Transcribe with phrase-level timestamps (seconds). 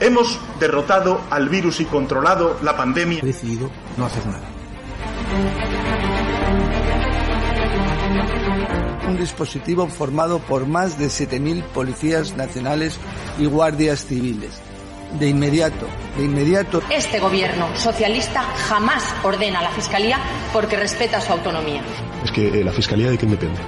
[0.00, 3.20] Hemos derrotado al virus y controlado la pandemia.
[3.22, 4.48] He decidido no hacer nada.
[9.06, 12.98] Un dispositivo formado por más de 7.000 policías nacionales
[13.38, 14.60] y guardias civiles.
[15.18, 15.86] De inmediato,
[16.16, 16.80] de inmediato.
[16.88, 20.18] Este gobierno socialista jamás ordena a la Fiscalía
[20.52, 21.82] porque respeta su autonomía.
[22.24, 23.58] Es que eh, la Fiscalía de quién depende.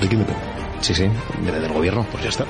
[0.00, 0.57] ¿De quién depende?
[0.80, 1.08] Sí, sí,
[1.44, 2.44] debe del gobierno, pues ya está.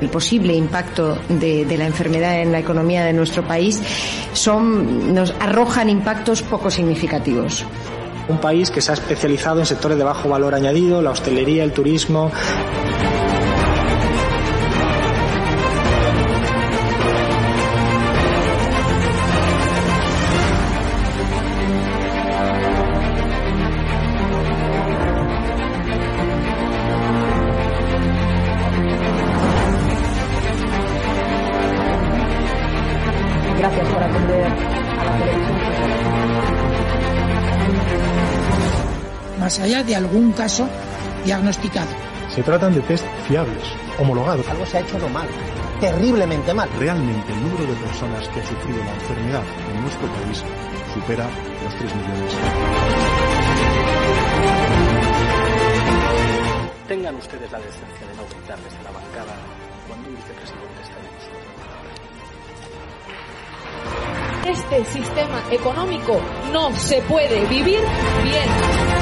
[0.00, 3.82] El posible impacto de, de, la enfermedad en la economía de nuestro país
[4.32, 7.66] son, nos arrojan impactos poco significativos.
[8.28, 11.72] Un país que se ha especializado en sectores de bajo valor añadido, la hostelería, el
[11.72, 12.30] turismo.
[39.60, 40.68] Allá de algún caso
[41.24, 41.90] diagnosticado.
[42.34, 43.64] Se tratan de test fiables,
[43.98, 44.46] homologados.
[44.48, 45.28] Algo se ha hecho no mal,
[45.80, 46.68] terriblemente mal.
[46.78, 49.42] Realmente el número de personas que ha sufrido la enfermedad
[49.74, 50.44] en nuestro país
[50.94, 51.28] supera
[51.64, 52.34] los 3 millones.
[56.88, 59.34] Tengan ustedes la decencia de no gritar desde la bancada
[59.86, 61.10] cuando un vicepresidente está en
[64.50, 66.20] este sistema económico
[66.52, 67.80] no se puede vivir
[68.24, 68.99] bien.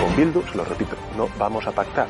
[0.00, 2.06] Con Bildu, se lo repito, no vamos a pactar.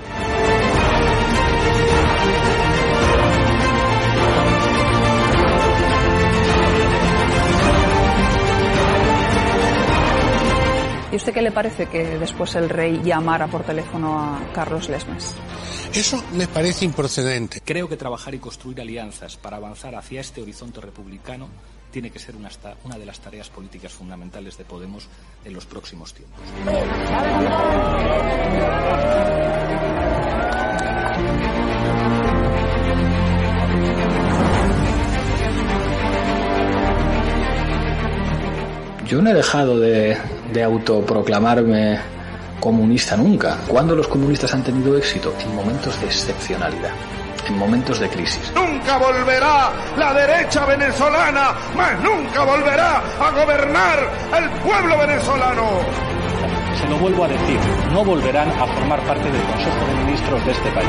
[11.39, 15.37] Qué le parece que después el rey llamara por teléfono a Carlos Lesmes?
[15.95, 17.61] Eso me parece improcedente.
[17.65, 21.49] Creo que trabajar y construir alianzas para avanzar hacia este horizonte republicano
[21.93, 22.51] tiene que ser una,
[22.83, 25.07] una de las tareas políticas fundamentales de Podemos
[25.45, 26.43] en los próximos tiempos.
[39.09, 40.19] Yo no he dejado de,
[40.53, 41.99] de autoproclamarme
[42.61, 43.57] comunista nunca.
[43.67, 45.33] ¿Cuándo los comunistas han tenido éxito?
[45.41, 46.91] En momentos de excepcionalidad,
[47.49, 48.53] en momentos de crisis.
[48.55, 55.65] Nunca volverá la derecha venezolana, más nunca volverá a gobernar el pueblo venezolano.
[56.79, 57.59] Se lo vuelvo a decir,
[57.91, 60.89] no volverán a formar parte del Consejo de Ministros de este país.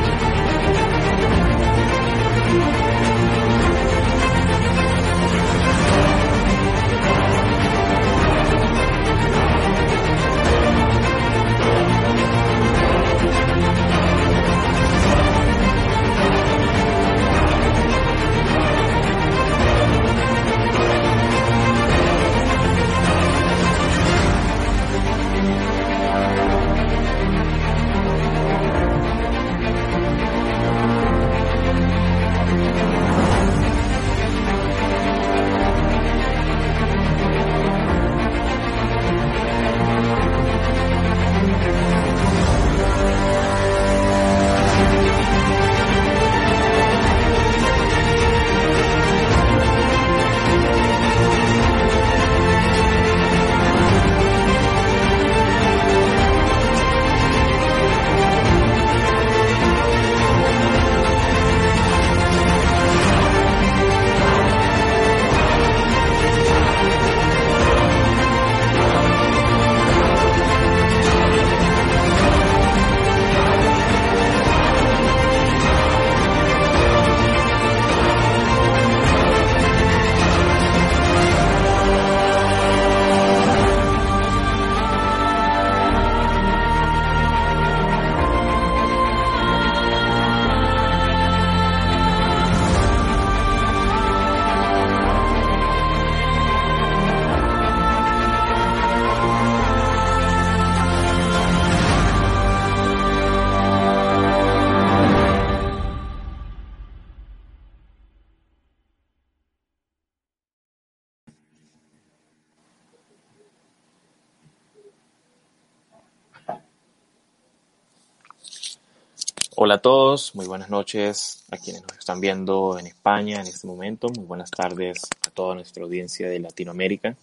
[119.70, 123.68] Hola a todos, muy buenas noches a quienes nos están viendo en España en este
[123.68, 127.14] momento, muy buenas tardes a toda nuestra audiencia de Latinoamérica.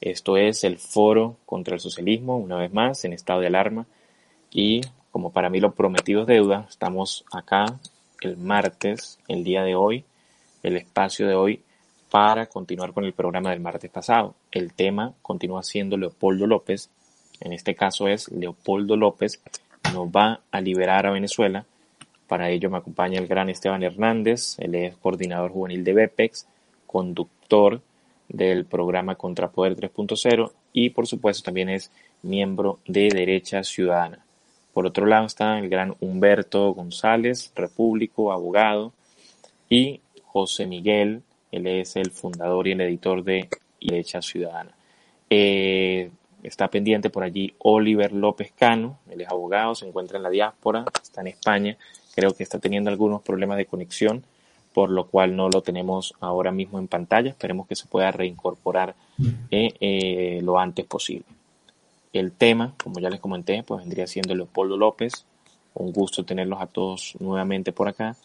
[0.00, 3.86] Esto es el Foro contra el Socialismo, una vez más, en estado de alarma.
[4.50, 4.80] Y
[5.12, 7.78] como para mí lo prometido es deuda, estamos acá
[8.22, 10.04] el martes, el día de hoy,
[10.64, 11.62] el espacio de hoy,
[12.10, 14.34] para continuar con el programa del martes pasado.
[14.50, 16.90] El tema continúa siendo Leopoldo López,
[17.38, 19.40] en este caso es Leopoldo López
[19.92, 21.64] nos va a liberar a Venezuela.
[22.34, 26.48] Para ello me acompaña el gran Esteban Hernández, él es coordinador juvenil de BEPEX,
[26.84, 27.80] conductor
[28.28, 31.92] del programa Contrapoder 3.0 y por supuesto también es
[32.22, 34.18] miembro de Derecha Ciudadana.
[34.72, 38.92] Por otro lado está el gran Humberto González, repúblico, abogado,
[39.70, 41.22] y José Miguel,
[41.52, 43.48] él es el fundador y el editor de
[43.80, 44.72] Derecha Ciudadana.
[45.30, 46.10] Eh,
[46.42, 50.84] está pendiente por allí Oliver López Cano, él es abogado, se encuentra en la diáspora,
[51.00, 51.78] está en España,
[52.14, 54.24] creo que está teniendo algunos problemas de conexión,
[54.72, 58.94] por lo cual no lo tenemos ahora mismo en pantalla, esperemos que se pueda reincorporar
[59.50, 61.26] eh, eh, lo antes posible.
[62.12, 65.26] El tema, como ya les comenté, pues vendría siendo Leopoldo López.
[65.74, 68.16] Un gusto tenerlos a todos nuevamente por acá.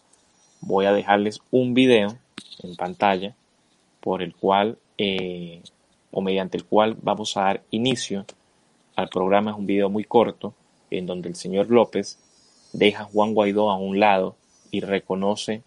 [0.60, 2.16] Voy a dejarles un video
[2.62, 3.34] en pantalla
[4.00, 5.60] por el cual eh,
[6.12, 8.24] o mediante el cual vamos a dar inicio
[8.94, 9.50] al programa.
[9.50, 10.54] Es un video muy corto
[10.90, 12.18] en donde el señor López
[12.72, 14.36] deja a Juan Guaidó a un lado
[14.70, 15.62] y reconoce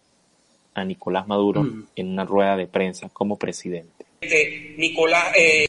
[0.73, 1.87] a Nicolás Maduro mm.
[1.95, 4.05] en una rueda de prensa como presidente.
[4.77, 5.67] Nicolás, eh,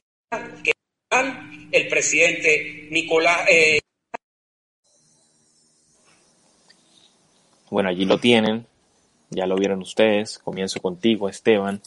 [1.72, 3.48] el presidente Nicolás.
[3.50, 3.80] Eh,
[7.70, 8.66] bueno, allí lo tienen,
[9.30, 10.38] ya lo vieron ustedes.
[10.38, 11.82] Comienzo contigo, Esteban.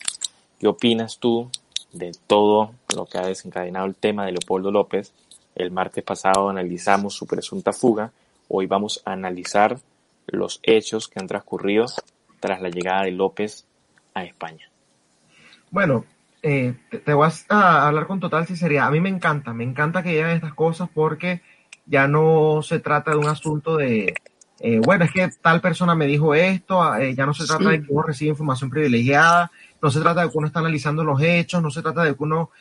[0.59, 1.50] ¿Qué opinas tú
[1.93, 5.13] de todo lo que ha desencadenado el tema de Leopoldo López?
[5.55, 8.11] El martes pasado analizamos su presunta fuga.
[8.49, 9.79] Hoy vamos a analizar
[10.25, 11.85] los hechos que han transcurrido
[12.39, 13.65] tras la llegada de López
[14.13, 14.69] a España.
[15.69, 16.05] Bueno,
[16.41, 18.88] eh, te, voy a hablar con total sinceridad.
[18.88, 21.41] A mí me encanta, me encanta que lleguen estas cosas porque
[21.85, 24.13] ya no se trata de un asunto de,
[24.59, 27.81] eh, bueno, es que tal persona me dijo esto, eh, ya no se trata de
[27.81, 29.51] que uno reciba información privilegiada,
[29.81, 32.23] no se trata de que uno está analizando los hechos, no se trata de que
[32.23, 32.51] uno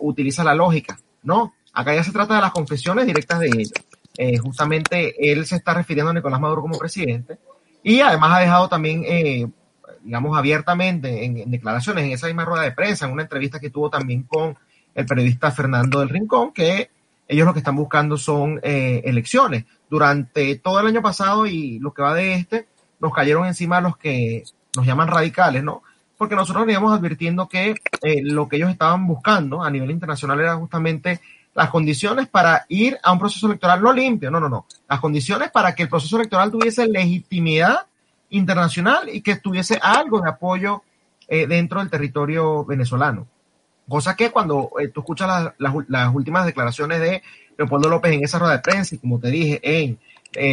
[0.00, 3.72] utiliza la lógica, no, acá ya se trata de las confesiones directas de ellos.
[4.40, 7.38] Justamente él se está refiriendo a Nicolás Maduro como presidente
[7.82, 9.04] y además ha dejado también
[10.06, 13.90] digamos, abiertamente en, declaraciones en esa misma rueda de prensa, en una entrevista que tuvo
[13.90, 14.56] también con
[14.94, 16.90] el periodista Fernando del Rincón, que
[17.28, 19.64] ellos lo que están buscando son eh, elecciones.
[19.90, 22.68] Durante todo el año pasado y lo que va de este,
[23.00, 24.44] nos cayeron encima los que
[24.76, 25.82] nos llaman radicales, ¿no?
[26.16, 30.54] Porque nosotros veníamos advirtiendo que eh, lo que ellos estaban buscando a nivel internacional era
[30.54, 31.20] justamente
[31.56, 34.66] las condiciones para ir a un proceso electoral no limpio, no, no, no.
[34.88, 37.86] Las condiciones para que el proceso electoral tuviese legitimidad
[38.28, 40.82] internacional y que tuviese algo de apoyo
[41.26, 43.26] eh, dentro del territorio venezolano.
[43.88, 47.22] Cosa que cuando eh, tú escuchas las, últimas declaraciones de
[47.56, 49.98] Leopoldo López en esa rueda de prensa y como te dije en,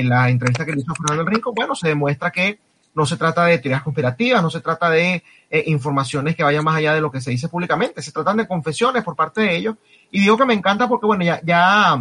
[0.08, 2.60] la entrevista que le hizo Fernando Rico, bueno, se demuestra que
[2.96, 6.76] no se trata de teorías conspirativas, no se trata de eh, informaciones que vayan más
[6.76, 9.76] allá de lo que se dice públicamente, se tratan de confesiones por parte de ellos.
[10.12, 12.00] Y digo que me encanta porque, bueno, ya, ya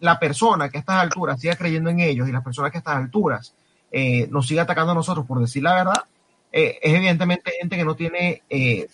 [0.00, 2.80] la persona que a estas alturas siga creyendo en ellos y las personas que a
[2.80, 3.54] estas alturas
[3.90, 6.04] eh, nos sigue atacando a nosotros por decir la verdad,
[6.52, 8.88] eh, es evidentemente gente que no tiene, eh,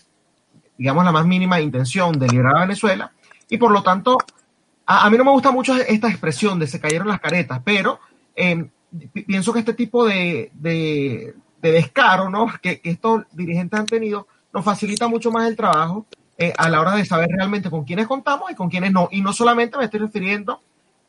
[0.79, 3.13] digamos, la más mínima intención de liberar a Venezuela
[3.49, 4.19] y por lo tanto,
[4.87, 8.01] a, mí no me gusta mucho esta expresión de se cayeron las caretas, pero
[8.35, 8.69] em,
[9.27, 12.53] pienso que este tipo de, de, descaro ¿no?
[12.63, 16.07] que, estos dirigentes han tenido nos facilita mucho más el trabajo
[16.57, 19.09] a la hora de saber realmente con quiénes contamos y con quiénes no.
[19.11, 20.61] Y no solamente me estoy refiriendo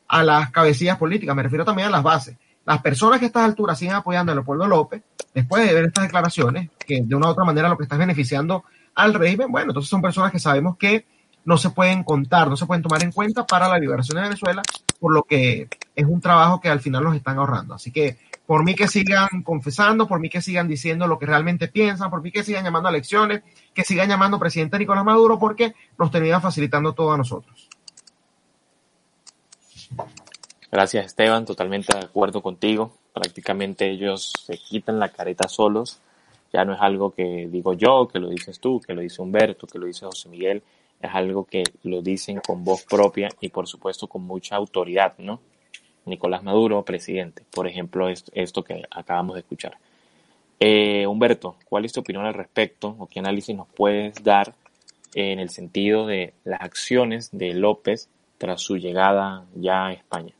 [0.08, 3.44] a las cabecillas políticas, me refiero también a las bases las personas que a estas
[3.44, 5.00] alturas siguen apoyando a Leopoldo López,
[5.32, 8.64] después de ver estas declaraciones, que de una u otra manera lo que están beneficiando
[8.96, 11.06] al régimen, bueno, entonces son personas que sabemos que
[11.46, 14.62] no se pueden contar, no se pueden tomar en cuenta para la liberación de Venezuela,
[14.98, 17.72] por lo que es un trabajo que al final los están ahorrando.
[17.72, 21.68] Así que por mí que sigan confesando, por mí que sigan diciendo lo que realmente
[21.68, 25.72] piensan, por mí que sigan llamando a elecciones, que sigan llamando presidente Nicolás Maduro, porque
[25.96, 27.68] nos tenían facilitando todo a nosotros.
[30.72, 32.92] Gracias Esteban, totalmente de acuerdo contigo.
[33.14, 36.00] Prácticamente ellos se quitan la careta solos.
[36.52, 39.68] Ya no es algo que digo yo, que lo dices tú, que lo dice Humberto,
[39.68, 40.62] que lo dice José Miguel.
[41.00, 45.40] Es algo que lo dicen con voz propia y por supuesto con mucha autoridad, ¿no?
[46.04, 47.44] Nicolás Maduro, presidente.
[47.50, 49.76] Por ejemplo, esto, que acabamos de escuchar.
[50.58, 54.54] Eh, Humberto, ¿cuál es tu opinión al respecto o qué análisis nos puedes dar
[55.14, 60.34] en el sentido de las acciones de López tras su llegada ya a España?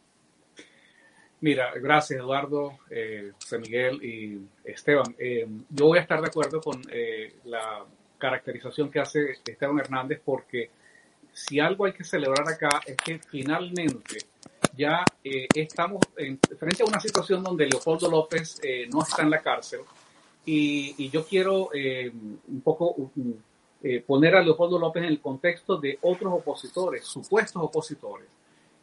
[1.40, 5.14] Mira, gracias Eduardo, eh, José Miguel y Esteban.
[5.18, 7.84] Eh, yo voy a estar de acuerdo con eh, la
[8.18, 10.70] caracterización que hace Esteban Hernández porque
[11.32, 14.18] si algo hay que celebrar acá es que finalmente
[14.76, 19.30] ya eh, estamos en, frente a una situación donde Leopoldo López eh, no está en
[19.30, 19.80] la cárcel.
[20.44, 22.10] Y, y yo quiero eh,
[22.48, 23.10] un poco
[24.06, 28.26] poner a Leopoldo López en el contexto de otros opositores, supuestos opositores,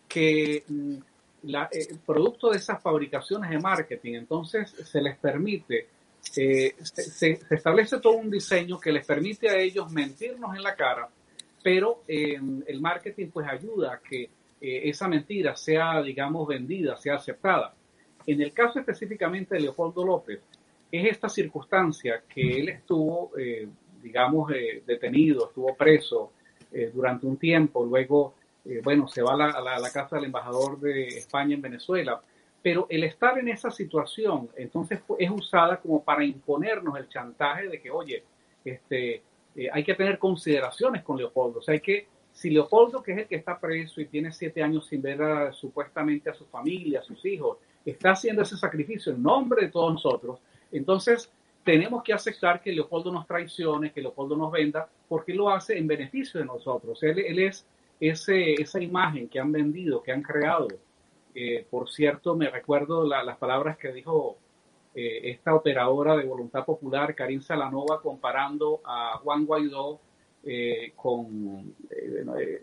[0.08, 0.96] que mm,
[1.44, 1.70] la,
[2.06, 5.88] producto de esas fabricaciones de marketing, entonces se les permite,
[6.24, 11.10] se, se, establece todo un diseño que les permite a ellos mentirnos en la cara,
[11.62, 14.30] pero el marketing pues ayuda a que
[14.66, 17.74] eh, esa mentira sea, digamos, vendida, sea aceptada.
[18.26, 20.40] En el caso específicamente de Leopoldo López,
[20.90, 23.68] es esta circunstancia que él estuvo, eh,
[24.02, 26.32] digamos, eh, detenido, estuvo preso
[26.92, 28.34] durante un tiempo, luego,
[28.84, 32.20] bueno, se va a la, casa del embajador de España en Venezuela,
[32.64, 37.80] pero el estar en esa situación, entonces es usada como para imponernos el chantaje de
[37.82, 38.24] que, oye,
[38.66, 39.22] este,
[39.72, 43.28] hay que tener consideraciones con Leopoldo, o sea, hay que si Leopoldo, que es el
[43.28, 47.24] que está preso y tiene siete años sin ver supuestamente a su familia, a sus
[47.26, 50.40] hijos, está haciendo ese sacrificio en nombre de todos nosotros,
[50.72, 51.30] entonces
[51.64, 55.88] tenemos que aceptar que Leopoldo nos traicione, que Leopoldo nos venda, porque lo hace en
[55.88, 57.02] beneficio de nosotros.
[57.04, 57.66] Él, es
[58.00, 60.68] ese, esa imagen que han vendido, que han creado.
[61.36, 64.38] Eh, por cierto, me recuerdo las palabras que dijo
[64.94, 70.00] eh, esta operadora de voluntad popular, Karin Salanova, comparando a Juan Guaidó
[70.44, 71.74] eh, con,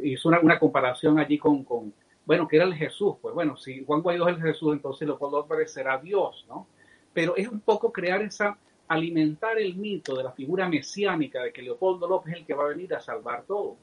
[0.05, 1.93] hizo una, comparación allí con, con,
[2.25, 5.39] bueno, que era el Jesús, pues bueno, si Juan Guaidó es el Jesús, entonces Leopoldo
[5.39, 6.69] López será Dios, ¿no?
[7.13, 11.63] Pero es un poco crear esa, alimentar el mito de la figura mesiánica de que
[11.63, 13.77] Leopoldo López es el que va a venir a salvar todo.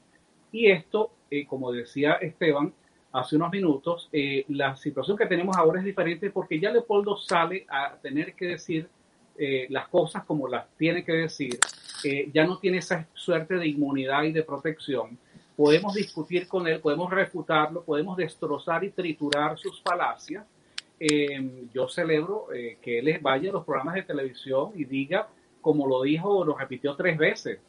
[0.51, 1.12] Y esto,
[1.50, 2.74] como decía Esteban
[3.12, 4.10] hace unos minutos,
[4.50, 8.90] la situación que tenemos ahora es diferente porque ya Leopoldo sale a tener que decir
[9.40, 11.60] eh, las cosas como las tiene que decir,
[12.04, 15.18] eh, ya no tiene esa suerte de inmunidad y de protección.
[15.56, 20.44] Podemos discutir con él, podemos refutarlo, podemos destrozar y triturar sus falacias.
[21.00, 22.48] Eh, yo celebro
[22.82, 25.28] que él vaya a los programas de televisión y diga,
[25.62, 27.60] como lo dijo, lo repitió tres veces,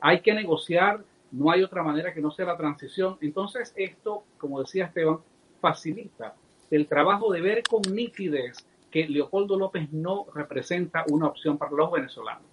[0.00, 1.02] hay que negociar,
[1.32, 3.18] no hay otra manera que no sea la transición.
[3.20, 5.18] Entonces esto, como decía Esteban,
[5.60, 6.34] facilita
[6.70, 11.90] el trabajo de ver con nitidez que Leopoldo López no representa una opción para los
[11.90, 12.44] venezolanos.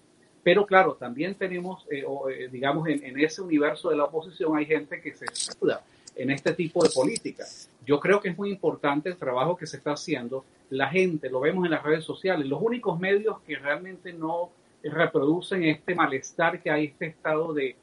[0.42, 5.00] Pero claro, también tenemos, eh, eh, digamos, en, ese universo de la oposición hay gente
[5.00, 5.82] que se escuda
[6.14, 7.44] en este tipo de política.
[7.86, 10.44] Yo creo que es muy importante el trabajo que se está haciendo.
[10.68, 14.50] La gente, lo vemos en las redes sociales, los únicos medios que realmente no
[14.82, 17.76] reproducen este malestar que hay, este estado de,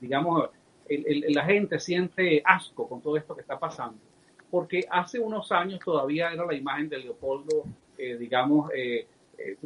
[0.00, 0.50] digamos,
[0.88, 3.98] la gente siente asco con todo esto que está pasando
[4.52, 7.64] porque hace unos años todavía era la imagen de Leopoldo,
[7.96, 9.06] eh, digamos, eh,
[9.38, 9.56] eh,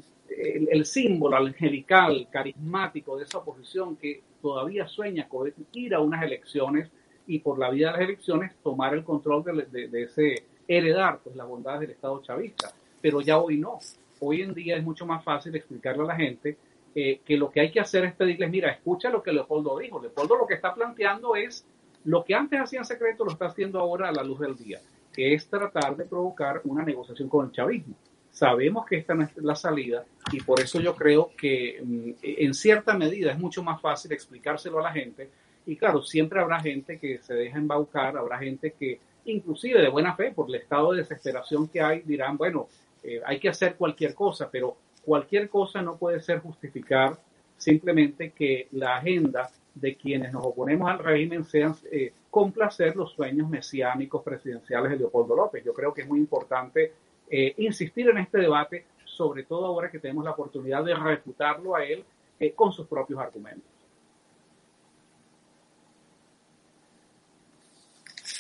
[0.71, 6.89] el, símbolo angelical, carismático de esa oposición que todavía sueña con ir a unas elecciones
[7.27, 11.49] y por la vía de las elecciones tomar el control de, ese, heredar pues las
[11.49, 12.73] bondades del Estado chavista.
[13.03, 13.81] Pero ya hoy no.
[14.21, 16.57] Hoy en día es mucho más fácil explicarle a la gente
[16.97, 20.01] que lo que hay que hacer es pedirles, mira, escucha lo que Leopoldo dijo.
[20.01, 21.67] Leopoldo lo que está planteando es
[22.05, 24.81] lo que antes hacía en secreto lo está haciendo ahora a la luz del día,
[25.13, 27.95] que es tratar de provocar una negociación con el chavismo.
[28.31, 32.55] Sabemos que esta no es la salida y por eso yo creo que mm, en
[32.55, 35.29] cierta medida es mucho más fácil explicárselo a la gente
[35.67, 40.15] y claro, siempre habrá gente que se deja embaucar, habrá gente que inclusive de buena
[40.15, 42.69] fe por el estado de desesperación que hay dirán, bueno,
[43.03, 44.77] eh, hay que hacer cualquier cosa, pero
[45.07, 47.17] cualquier cosa no puede ser justificar
[47.57, 53.49] simplemente que la agenda de quienes nos oponemos al régimen sean eh, complacer los sueños
[53.49, 55.63] mesiánicos presidenciales de Leopoldo López.
[55.65, 56.93] Yo creo que es muy importante
[57.31, 61.85] eh, insistir en este debate, sobre todo ahora que tenemos la oportunidad de refutarlo a
[61.85, 62.05] él
[62.41, 63.71] eh, con sus propios argumentos.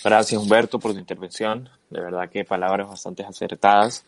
[0.02, 1.68] Gracias Humberto por tu intervención.
[1.90, 4.04] De verdad que palabras bastante acertadas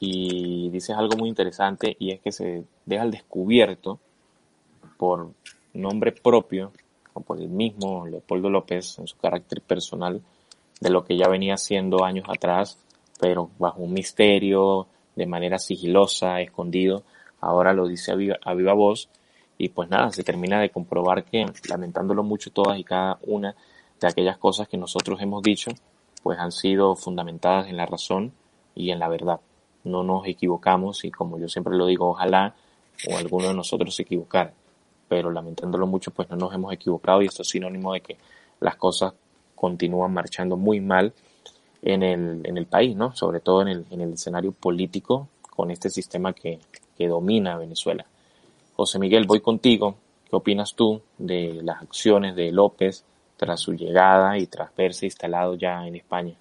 [0.00, 3.98] y dices algo muy interesante y es que se deja al descubierto
[4.96, 5.32] por
[5.74, 6.72] nombre propio,
[7.14, 10.22] o por el mismo Leopoldo López, en su carácter personal,
[10.80, 12.78] de lo que ya venía haciendo años atrás,
[13.18, 14.86] pero bajo un misterio,
[15.16, 17.02] de manera sigilosa, escondido,
[17.40, 19.08] ahora lo dice a viva, voz,
[19.56, 23.56] y pues nada, se termina de comprobar que, lamentándolo mucho todas y cada una
[24.00, 25.72] de aquellas cosas que nosotros hemos dicho,
[26.22, 28.32] pues han sido fundamentadas en la razón
[28.76, 29.40] y en la verdad.
[29.84, 32.54] No nos equivocamos y como yo siempre lo digo, ojalá
[33.08, 34.52] o alguno de nosotros se equivocara
[35.08, 38.18] pero lamentándolo mucho, pues no nos hemos equivocado y esto es sinónimo de que
[38.60, 39.14] las cosas
[39.54, 41.12] continúan marchando muy mal
[41.82, 43.14] en el, en el país, ¿no?
[43.16, 46.60] Sobre todo en el, en el escenario político con este sistema que,
[46.96, 48.04] que domina Venezuela.
[48.76, 49.96] José Miguel, voy contigo.
[50.28, 53.04] ¿Qué opinas tú de las acciones de López
[53.36, 56.34] tras su llegada y tras verse instalado ya en España?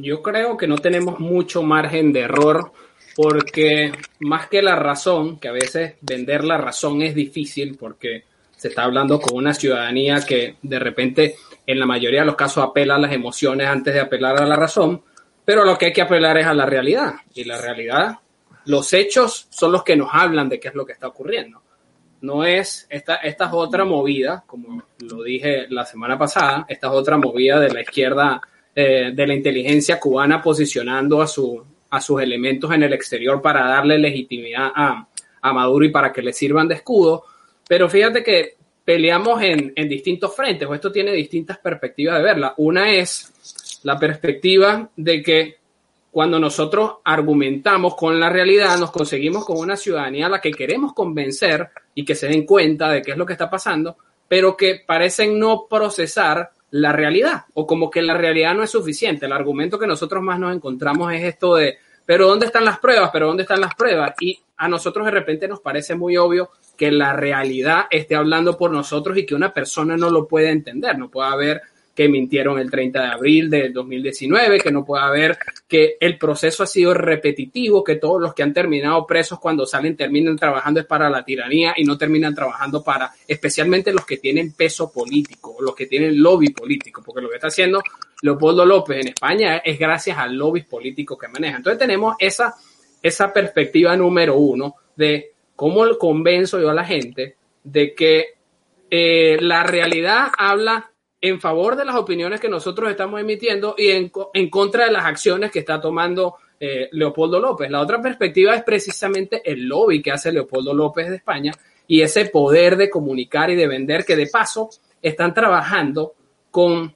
[0.00, 2.72] Yo creo que no tenemos mucho margen de error
[3.14, 8.24] porque más que la razón, que a veces vender la razón es difícil porque
[8.56, 11.34] se está hablando con una ciudadanía que de repente
[11.66, 14.56] en la mayoría de los casos apela a las emociones antes de apelar a la
[14.56, 15.02] razón,
[15.44, 17.12] pero lo que hay que apelar es a la realidad.
[17.34, 18.18] Y la realidad,
[18.64, 21.60] los hechos son los que nos hablan de qué es lo que está ocurriendo.
[22.22, 26.92] No es, esta, esta es otra movida, como lo dije la semana pasada, esta es
[26.94, 28.40] otra movida de la izquierda,
[28.74, 33.66] eh, de la inteligencia cubana posicionando a, su, a sus elementos en el exterior para
[33.66, 35.06] darle legitimidad a,
[35.40, 37.24] a Maduro y para que le sirvan de escudo.
[37.68, 42.54] Pero fíjate que peleamos en, en distintos frentes, o esto tiene distintas perspectivas de verla.
[42.56, 45.56] Una es la perspectiva de que
[46.10, 50.92] cuando nosotros argumentamos con la realidad, nos conseguimos con una ciudadanía a la que queremos
[50.92, 53.96] convencer y que se den cuenta de qué es lo que está pasando,
[54.28, 59.26] pero que parecen no procesar la realidad o como que la realidad no es suficiente.
[59.26, 63.10] El argumento que nosotros más nos encontramos es esto de, pero ¿dónde están las pruebas?
[63.12, 64.14] ¿Pero dónde están las pruebas?
[64.20, 68.70] Y a nosotros de repente nos parece muy obvio que la realidad esté hablando por
[68.70, 71.62] nosotros y que una persona no lo puede entender, no puede haber
[71.94, 76.62] que mintieron el 30 de abril del 2019, que no puede haber que el proceso
[76.62, 80.86] ha sido repetitivo, que todos los que han terminado presos cuando salen terminan trabajando es
[80.86, 85.74] para la tiranía y no terminan trabajando para, especialmente los que tienen peso político, los
[85.74, 87.82] que tienen lobby político, porque lo que está haciendo
[88.22, 91.58] Leopoldo López en España es gracias al lobby político que maneja.
[91.58, 92.54] Entonces tenemos esa,
[93.02, 98.26] esa perspectiva número uno de cómo convenzo yo a la gente de que
[98.90, 100.91] eh, la realidad habla
[101.22, 105.04] en favor de las opiniones que nosotros estamos emitiendo y en, en contra de las
[105.04, 107.70] acciones que está tomando eh, Leopoldo López.
[107.70, 111.52] La otra perspectiva es precisamente el lobby que hace Leopoldo López de España
[111.86, 114.68] y ese poder de comunicar y de vender que de paso
[115.00, 116.14] están trabajando
[116.50, 116.92] con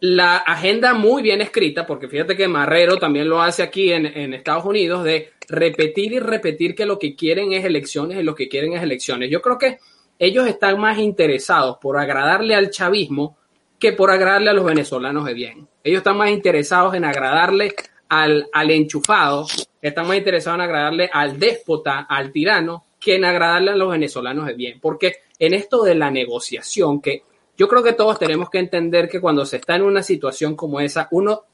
[0.00, 4.34] la agenda muy bien escrita, porque fíjate que Marrero también lo hace aquí en, en,
[4.34, 8.48] Estados Unidos, de repetir y repetir que lo que quieren es elecciones y lo que
[8.48, 9.30] quieren es elecciones.
[9.30, 9.78] Yo creo que
[10.18, 13.36] ellos están más interesados por agradarle al chavismo
[13.78, 15.68] que por agradarle a los venezolanos de bien.
[15.84, 17.74] Ellos están más interesados en agradarle
[18.08, 19.46] al, al enchufado,
[19.82, 24.46] están más interesados en agradarle al déspota, al tirano, que en agradarle a los venezolanos
[24.46, 24.80] de bien.
[24.80, 27.22] Porque en esto de la negociación, que
[27.56, 30.80] yo creo que todos tenemos que entender que cuando se está en una situación como
[30.80, 31.44] esa, uno,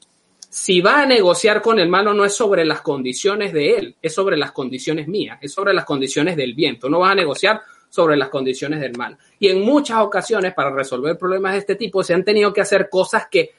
[0.49, 4.13] si va a negociar con el malo, no es sobre las condiciones de él, es
[4.13, 6.89] sobre las condiciones mías, es sobre las condiciones del viento.
[6.89, 7.61] No vas a negociar
[7.93, 9.15] sobre las condiciones del mal.
[9.37, 12.89] Y en muchas ocasiones, para resolver problemas de este tipo, se han tenido que hacer
[12.89, 13.51] cosas que,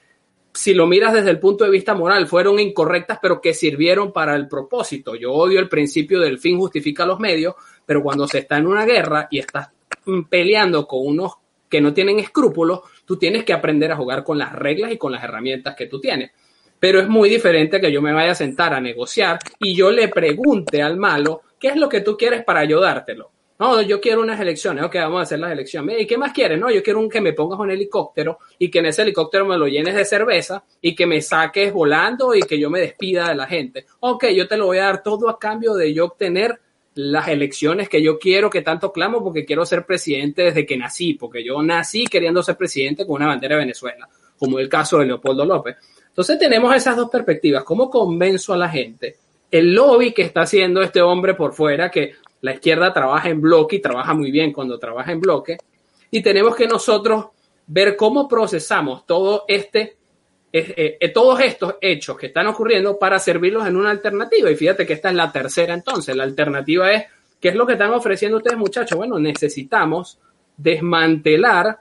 [0.52, 4.34] si lo miras desde el punto de vista moral, fueron incorrectas, pero que sirvieron para
[4.34, 5.14] el propósito.
[5.14, 7.54] Yo odio el principio del fin justifica los medios,
[7.86, 9.68] pero cuando se está en una guerra y estás
[10.28, 11.34] peleando con unos
[11.68, 15.12] que no tienen escrúpulos, tú tienes que aprender a jugar con las reglas y con
[15.12, 16.32] las herramientas que tú tienes.
[16.80, 20.08] Pero es muy diferente que yo me vaya a sentar a negociar y yo le
[20.08, 23.30] pregunte al malo, ¿qué es lo que tú quieres para ayudártelo?
[23.58, 24.84] No, yo quiero unas elecciones.
[24.84, 26.00] Ok, vamos a hacer las elecciones.
[26.00, 26.58] ¿Y qué más quieres?
[26.58, 29.56] No, yo quiero un que me pongas un helicóptero y que en ese helicóptero me
[29.56, 33.36] lo llenes de cerveza y que me saques volando y que yo me despida de
[33.36, 33.86] la gente.
[34.00, 36.58] Ok, yo te lo voy a dar todo a cambio de yo obtener
[36.94, 41.14] las elecciones que yo quiero, que tanto clamo, porque quiero ser presidente desde que nací,
[41.14, 45.06] porque yo nací queriendo ser presidente con una bandera de Venezuela, como el caso de
[45.06, 45.76] Leopoldo López.
[46.08, 47.64] Entonces tenemos esas dos perspectivas.
[47.64, 49.16] ¿Cómo convenzo a la gente?
[49.50, 53.76] El lobby que está haciendo este hombre por fuera, que la izquierda trabaja en bloque
[53.76, 55.56] y trabaja muy bien cuando trabaja en bloque.
[56.10, 57.28] Y tenemos que nosotros
[57.66, 59.96] ver cómo procesamos todo este,
[60.52, 64.50] eh, eh, todos estos hechos que están ocurriendo para servirlos en una alternativa.
[64.50, 66.14] Y fíjate que esta es la tercera entonces.
[66.14, 67.04] La alternativa es,
[67.40, 68.98] ¿qué es lo que están ofreciendo ustedes muchachos?
[68.98, 70.18] Bueno, necesitamos
[70.58, 71.78] desmantelar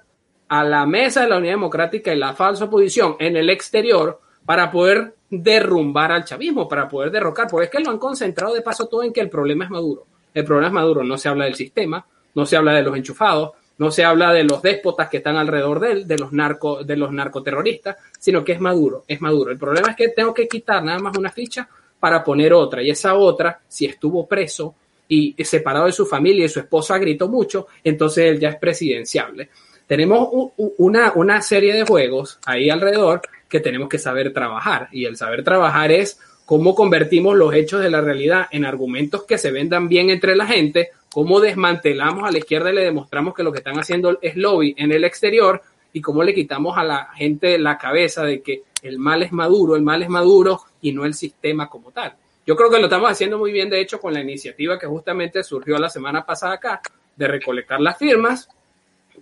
[0.48, 4.72] a la mesa de la Unidad Democrática y la falsa oposición en el exterior para
[4.72, 8.88] poder derrumbar al chavismo, para poder derrocar, porque es que lo han concentrado de paso
[8.88, 10.13] todo en que el problema es Maduro.
[10.34, 13.52] El problema es Maduro, no se habla del sistema, no se habla de los enchufados,
[13.78, 16.96] no se habla de los déspotas que están alrededor de él, de los narco, de
[16.96, 19.52] los narcoterroristas, sino que es Maduro, es Maduro.
[19.52, 21.68] El problema es que tengo que quitar nada más una ficha
[22.00, 24.76] para poner otra, y esa otra, si estuvo preso
[25.08, 29.50] y separado de su familia y su esposa gritó mucho, entonces él ya es presidenciable.
[29.86, 30.30] Tenemos
[30.78, 35.44] una, una serie de juegos ahí alrededor que tenemos que saber trabajar, y el saber
[35.44, 36.20] trabajar es
[36.54, 40.46] cómo convertimos los hechos de la realidad en argumentos que se vendan bien entre la
[40.46, 44.36] gente, cómo desmantelamos a la izquierda y le demostramos que lo que están haciendo es
[44.36, 45.64] lobby en el exterior
[45.94, 49.76] y cómo le quitamos a la gente la cabeza de que el mal es Maduro,
[49.76, 52.14] el mal es Maduro y no el sistema como tal.
[52.46, 55.42] Yo creo que lo estamos haciendo muy bien, de hecho, con la iniciativa que justamente
[55.42, 56.82] surgió la semana pasada acá,
[57.16, 58.48] de recolectar las firmas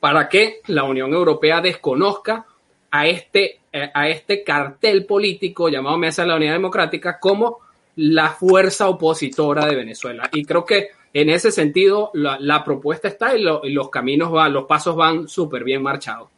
[0.01, 2.45] para que la Unión Europea desconozca
[2.91, 7.59] a este, eh, a este cartel político llamado Mesa de la Unidad Democrática como
[7.95, 10.29] la fuerza opositora de Venezuela.
[10.33, 14.65] Y creo que en ese sentido la, propuesta está y, y, los caminos van, los
[14.65, 16.29] pasos van súper bien marchados.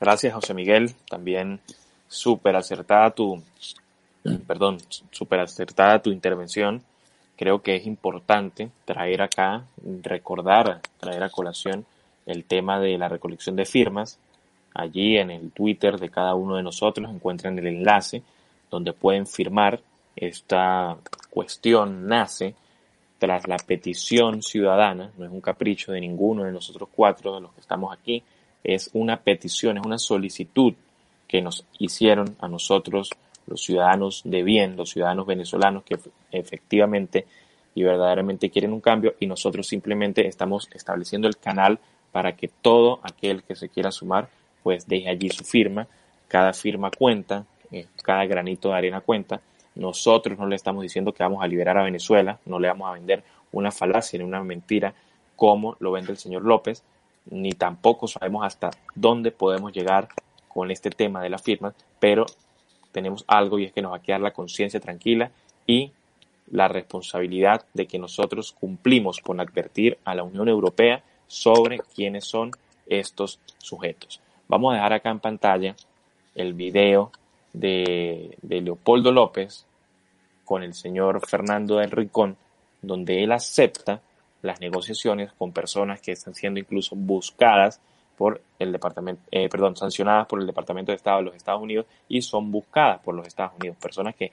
[0.00, 0.94] Gracias, José Miguel.
[1.08, 1.60] También
[2.08, 3.42] súper acertada tu,
[4.46, 4.78] perdón,
[5.10, 6.82] súper acertada tu intervención.
[7.36, 9.64] Creo que es importante traer acá,
[10.02, 11.84] recordar, traer a colación
[12.26, 14.18] el tema de la recolección de firmas.
[14.72, 18.22] Allí en el Twitter de cada uno de nosotros encuentran el enlace
[18.70, 19.80] donde pueden firmar.
[20.16, 20.96] Esta
[21.30, 22.54] cuestión nace
[23.18, 27.52] tras la petición ciudadana, no es un capricho de ninguno de nosotros cuatro de los
[27.52, 28.22] que estamos aquí,
[28.62, 30.74] es una petición, es una solicitud
[31.26, 33.10] que nos hicieron a nosotros
[33.46, 35.98] los ciudadanos de bien, los ciudadanos venezolanos que
[36.30, 37.26] efectivamente
[37.74, 41.78] y verdaderamente quieren un cambio y nosotros simplemente estamos estableciendo el canal
[42.12, 44.28] para que todo aquel que se quiera sumar
[44.62, 45.86] pues deje allí su firma,
[46.28, 49.40] cada firma cuenta, eh, cada granito de arena cuenta,
[49.74, 52.92] nosotros no le estamos diciendo que vamos a liberar a Venezuela, no le vamos a
[52.92, 54.94] vender una falacia ni una mentira
[55.36, 56.82] como lo vende el señor López,
[57.26, 60.08] ni tampoco sabemos hasta dónde podemos llegar
[60.48, 62.26] con este tema de las firmas, pero
[62.94, 65.32] tenemos algo y es que nos va a quedar la conciencia tranquila
[65.66, 65.90] y
[66.52, 72.52] la responsabilidad de que nosotros cumplimos con advertir a la Unión Europea sobre quiénes son
[72.86, 74.20] estos sujetos.
[74.46, 75.74] Vamos a dejar acá en pantalla
[76.36, 77.10] el video
[77.52, 79.66] de, de Leopoldo López
[80.44, 82.36] con el señor Fernando del Rincón,
[82.80, 84.02] donde él acepta
[84.42, 87.80] las negociaciones con personas que están siendo incluso buscadas
[88.16, 91.86] por el departamento, eh, perdón, sancionadas por el Departamento de Estado de los Estados Unidos
[92.08, 94.32] y son buscadas por los Estados Unidos, personas que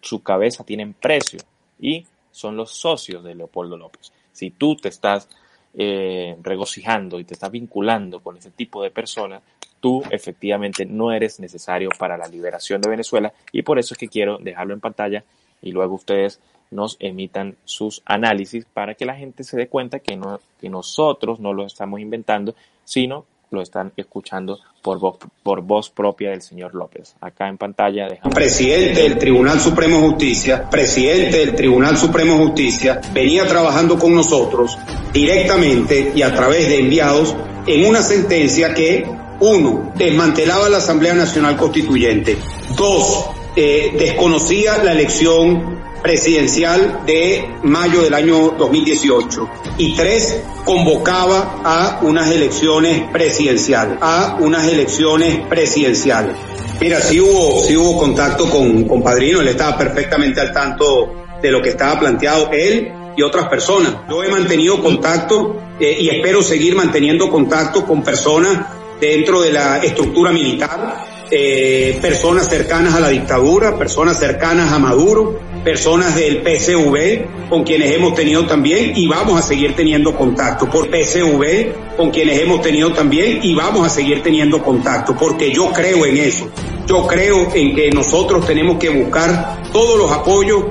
[0.00, 1.40] su cabeza tienen precio
[1.78, 4.12] y son los socios de Leopoldo López.
[4.32, 5.28] Si tú te estás
[5.74, 9.42] eh, regocijando y te estás vinculando con ese tipo de personas,
[9.80, 14.08] tú efectivamente no eres necesario para la liberación de Venezuela y por eso es que
[14.08, 15.24] quiero dejarlo en pantalla
[15.62, 16.40] y luego ustedes
[16.70, 21.40] nos emitan sus análisis para que la gente se dé cuenta que, no, que nosotros
[21.40, 22.54] no lo estamos inventando,
[22.84, 27.16] sino lo están escuchando por voz, por voz propia del señor López.
[27.20, 28.34] Acá en pantalla dejamos.
[28.34, 34.14] Presidente del Tribunal Supremo de Justicia, presidente del Tribunal Supremo de Justicia, venía trabajando con
[34.14, 34.78] nosotros
[35.12, 37.34] directamente y a través de enviados
[37.66, 39.04] en una sentencia que,
[39.40, 42.38] uno, desmantelaba la Asamblea Nacional Constituyente,
[42.76, 52.00] dos, eh, desconocía la elección presidencial de mayo del año 2018 y tres convocaba a
[52.02, 56.36] unas elecciones presidenciales, a unas elecciones presidenciales.
[56.80, 61.50] Mira, sí hubo, sí hubo contacto con, con Padrino, él estaba perfectamente al tanto de
[61.50, 63.94] lo que estaba planteado él y otras personas.
[64.08, 68.66] Yo he mantenido contacto eh, y espero seguir manteniendo contacto con personas
[69.00, 75.38] dentro de la estructura militar, eh, personas cercanas a la dictadura, personas cercanas a Maduro,
[75.62, 80.86] personas del PSV con quienes hemos tenido también y vamos a seguir teniendo contacto, por
[80.86, 86.04] PSV con quienes hemos tenido también y vamos a seguir teniendo contacto, porque yo creo
[86.04, 86.50] en eso.
[86.86, 90.64] Yo creo en que nosotros tenemos que buscar todos los apoyos.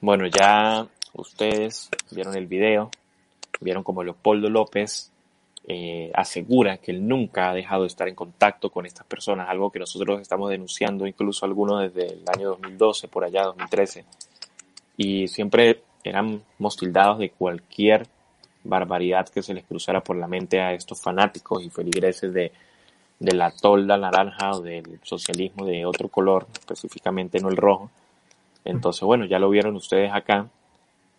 [0.00, 2.90] Bueno, ya ustedes vieron el video,
[3.60, 5.10] vieron como Leopoldo López
[5.68, 9.70] eh, asegura que él nunca ha dejado de estar en contacto con estas personas, algo
[9.70, 14.04] que nosotros estamos denunciando incluso algunos desde el año 2012, por allá 2013,
[14.96, 16.42] y siempre eran
[16.78, 18.06] tildados de cualquier
[18.62, 22.52] barbaridad que se les cruzara por la mente a estos fanáticos y feligreses de,
[23.18, 27.90] de la tolda naranja o del socialismo de otro color, específicamente no el rojo.
[28.64, 30.48] Entonces, bueno, ya lo vieron ustedes acá.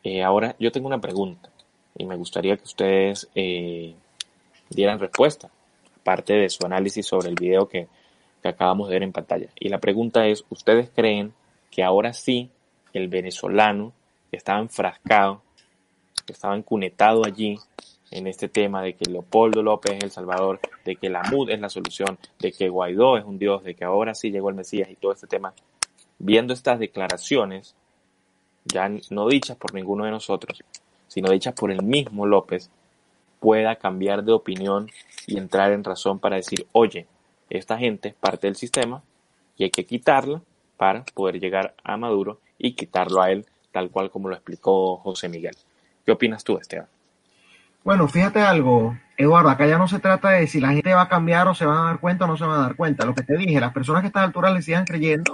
[0.04, 1.50] Eh, ahora yo tengo una pregunta
[1.98, 3.94] y me gustaría que ustedes eh,
[4.70, 5.50] dieran respuesta,
[6.02, 7.88] aparte de su análisis sobre el video que,
[8.44, 9.50] acabamos de ver en pantalla.
[9.60, 11.34] Y la pregunta es, ¿ustedes creen
[11.70, 12.50] que ahora sí
[12.94, 13.92] el venezolano
[14.32, 15.42] que estaba enfrascado,
[16.26, 17.58] que estaba encunetado allí
[18.12, 21.60] en este tema de que Leopoldo López es el Salvador, de que la MUD es
[21.60, 24.90] la solución, de que Guaidó es un Dios, de que ahora sí llegó el Mesías
[24.90, 25.54] y todo este tema,
[26.18, 27.76] viendo estas declaraciones,
[28.66, 30.64] ya no dichas por ninguno de nosotros,
[31.08, 32.70] sino dichas por el mismo López,
[33.40, 34.90] pueda cambiar de opinión
[35.26, 37.08] y entrar en razón para decir, oye,
[37.50, 39.04] esta gente es parte del sistema
[39.58, 40.42] y hay que quitarla
[40.78, 45.30] para poder llegar a Maduro y quitarlo a él tal cual como lo explicó José
[45.30, 45.56] Miguel.
[46.06, 46.88] ¿Qué opinas tú, Esteban?
[47.84, 51.08] Bueno, fíjate algo, Eduardo, acá ya no se trata de si la gente va a
[51.08, 53.06] cambiar o se van a dar cuenta o no se van a dar cuenta.
[53.06, 55.34] Lo que te dije, las personas que a esta altura le sigan creyendo,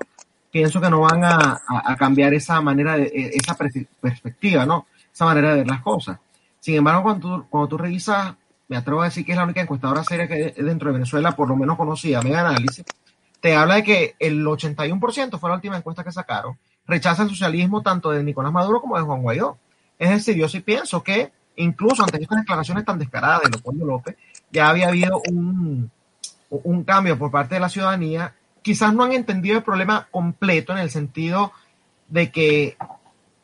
[0.52, 4.88] pienso que no van a, a, cambiar esa manera, de, e, esa perspectiva, ¿no?
[5.12, 6.20] Esa manera de ver las cosas.
[6.64, 8.36] Sin embargo, cuando tú, cuando tú revisas,
[8.70, 11.50] me atrevo a decir que es la única encuestadora seria que dentro de Venezuela, por
[11.50, 12.86] lo menos conocida, Mega Análisis,
[13.42, 17.82] te habla de que el 81% fue la última encuesta que sacaron, rechaza el socialismo
[17.82, 19.58] tanto de Nicolás Maduro como de Juan Guaidó.
[20.00, 24.16] Es decir, yo sí pienso que incluso ante estas declaraciones tan descaradas de Leopoldo López,
[24.50, 25.92] ya había habido un,
[26.50, 28.36] un cambio por parte de la ciudadanía.
[28.62, 31.52] Quizás no han entendido el problema completo en el sentido
[32.08, 32.78] de que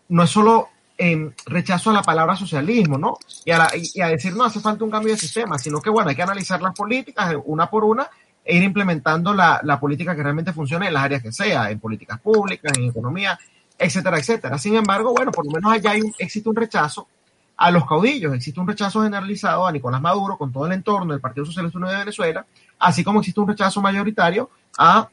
[0.08, 0.70] no es solo
[1.02, 3.18] eh, rechazo a la palabra socialismo, ¿no?
[3.46, 6.10] Y a, y a, decir, no, hace falta un cambio de sistema, sino que, bueno,
[6.10, 8.10] hay que analizar las políticas una por una
[8.44, 11.80] e ir implementando la, la política que realmente funcione en las áreas que sea, en
[11.80, 13.40] políticas públicas, en economía,
[13.78, 14.58] etcétera, etcétera.
[14.58, 17.08] Sin embargo, bueno, por lo menos allá hay un, existe un rechazo
[17.56, 18.34] a los caudillos.
[18.34, 21.94] Existe un rechazo generalizado a Nicolás Maduro con todo el entorno del Partido Socialista Unido
[21.94, 22.46] de Venezuela,
[22.78, 25.08] así como existe un rechazo mayoritario a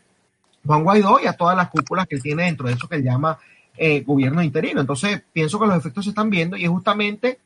[0.66, 3.05] Juan Guaidó y a todas las cúpulas que él tiene dentro de eso que él
[3.05, 3.38] llama
[3.76, 4.80] eh, gobierno interino.
[4.80, 7.38] Entonces, pienso que los efectos se están viendo y es justamente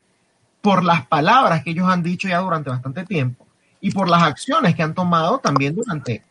[0.61, 3.47] por las palabras que ellos han dicho ya durante bastante tiempo
[3.81, 6.23] y por las acciones que han tomado también durante...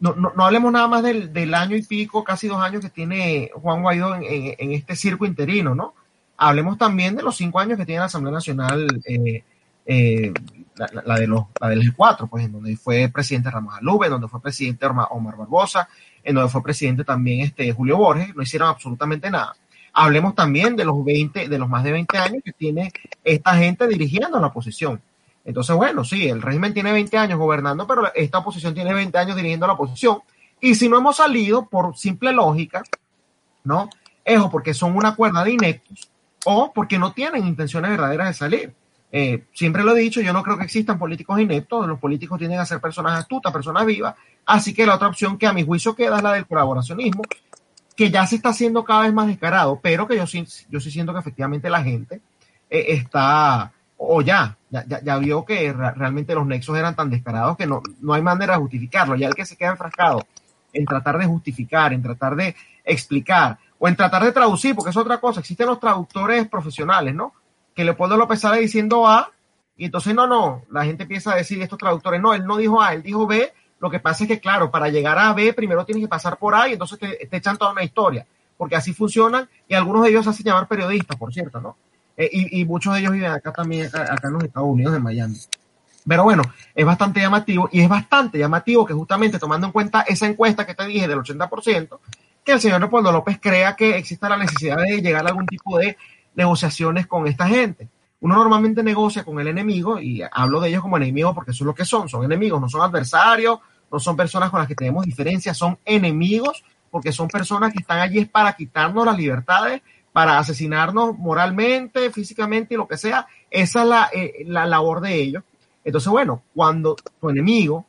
[0.00, 2.88] No, no, no hablemos nada más del, del, año y pico, casi dos años que
[2.88, 5.94] tiene Juan Guaidó en, en, este circo interino, ¿no?
[6.36, 9.42] Hablemos también de los cinco años que tiene la Asamblea Nacional, eh,
[9.84, 10.32] eh,
[11.04, 14.40] la, de los, la del G4, pues en donde fue presidente Ramos Alube, donde fue
[14.40, 15.88] presidente Omar Barbosa,
[16.24, 19.54] en donde fue presidente también este Julio Borges, no hicieron absolutamente nada.
[19.92, 22.92] Hablemos también de los 20, de los más de 20 años que tiene
[23.24, 25.00] esta gente dirigiendo la oposición.
[25.44, 29.36] Entonces, bueno, sí, el régimen tiene 20 años gobernando, pero esta oposición tiene 20 años
[29.36, 30.18] dirigiendo la oposición.
[30.60, 32.82] Y si no hemos salido, por simple lógica,
[33.64, 33.88] ¿no?
[34.24, 36.10] Es porque son una cuerda de ineptos
[36.44, 38.74] o porque no tienen intenciones verdaderas de salir.
[39.10, 42.60] Eh, siempre lo he dicho, yo no creo que existan políticos ineptos, los políticos tienden
[42.60, 45.94] a ser personas astutas, personas vivas, así que la otra opción que a mi juicio
[45.94, 47.22] queda es la del colaboracionismo,
[47.96, 50.90] que ya se está haciendo cada vez más descarado, pero que yo sí, yo sí
[50.90, 52.20] siento que efectivamente la gente
[52.68, 57.66] eh, está, o ya, ya, ya, vio que realmente los nexos eran tan descarados que
[57.66, 60.26] no, no hay manera de justificarlo, ya el que se queda enfrascado
[60.72, 64.96] en tratar de justificar, en tratar de explicar, o en tratar de traducir, porque es
[64.96, 65.40] otra cosa.
[65.40, 67.32] Existen los traductores profesionales, ¿no?
[67.78, 69.30] Que le puedo López sale diciendo A,
[69.76, 72.82] y entonces no, no, la gente empieza a decir estos traductores, no, él no dijo
[72.82, 73.52] A, él dijo B.
[73.78, 76.56] Lo que pasa es que, claro, para llegar a B primero tienes que pasar por
[76.56, 80.24] A y entonces te, echan toda una historia, porque así funcionan y algunos de ellos
[80.24, 81.76] se hacen llamar periodistas, por cierto, ¿no?
[82.16, 84.96] Eh, y, y, muchos de ellos viven acá también, acá, acá en los Estados Unidos,
[84.96, 85.36] en Miami.
[86.04, 86.42] Pero bueno,
[86.74, 90.74] es bastante llamativo y es bastante llamativo que justamente tomando en cuenta esa encuesta que
[90.74, 92.00] te dije del 80%,
[92.42, 95.78] que el señor Leopoldo López crea que exista la necesidad de llegar a algún tipo
[95.78, 95.96] de
[96.34, 97.88] negociaciones con esta gente.
[98.20, 101.66] Uno normalmente negocia con el enemigo y hablo de ellos como enemigos porque eso es
[101.66, 103.60] lo que son, son enemigos, no son adversarios,
[103.90, 108.00] no son personas con las que tenemos diferencias, son enemigos porque son personas que están
[108.00, 113.26] allí para quitarnos las libertades, para asesinarnos moralmente, físicamente y lo que sea.
[113.50, 115.44] Esa es la, eh, la labor de ellos.
[115.84, 117.86] Entonces, bueno, cuando tu enemigo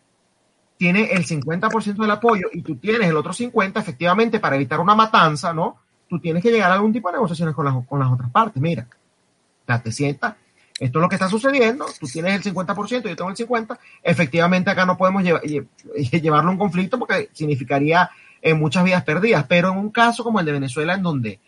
[0.78, 4.96] tiene el 50% del apoyo y tú tienes el otro 50%, efectivamente, para evitar una
[4.96, 5.78] matanza, ¿no?
[6.10, 8.62] Tú tienes que llegar a algún tipo de negociaciones con las, con las otras partes.
[8.62, 8.88] Mira,
[9.78, 10.36] te sientas,
[10.80, 14.72] esto es lo que está sucediendo, tú tienes el 50%, yo tengo el 50%, efectivamente
[14.72, 18.10] acá no podemos llevar, llevarlo a un conflicto porque significaría
[18.42, 21.40] eh, muchas vidas perdidas, pero en un caso como el de Venezuela, en donde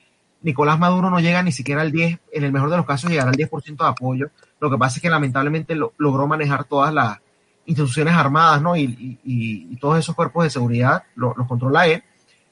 [0.42, 3.30] Nicolás Maduro no llega ni siquiera al 10, en el mejor de los casos llegará
[3.30, 7.20] al 10% de apoyo, lo que pasa es que lamentablemente lo, logró manejar todas las
[7.66, 8.76] instituciones armadas, ¿no?
[8.76, 12.04] Y, todos esos cuerpos de seguridad los lo controla él.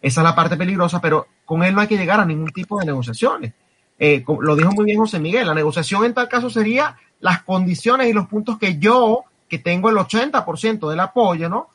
[0.01, 2.79] Esa es la parte peligrosa, pero con él no hay que llegar a ningún tipo
[2.79, 3.53] de negociaciones.
[3.97, 8.07] Eh, lo dijo muy bien José Miguel, la negociación en tal caso sería las condiciones
[8.07, 11.67] y los puntos que yo, que tengo el 80% del apoyo, ¿no?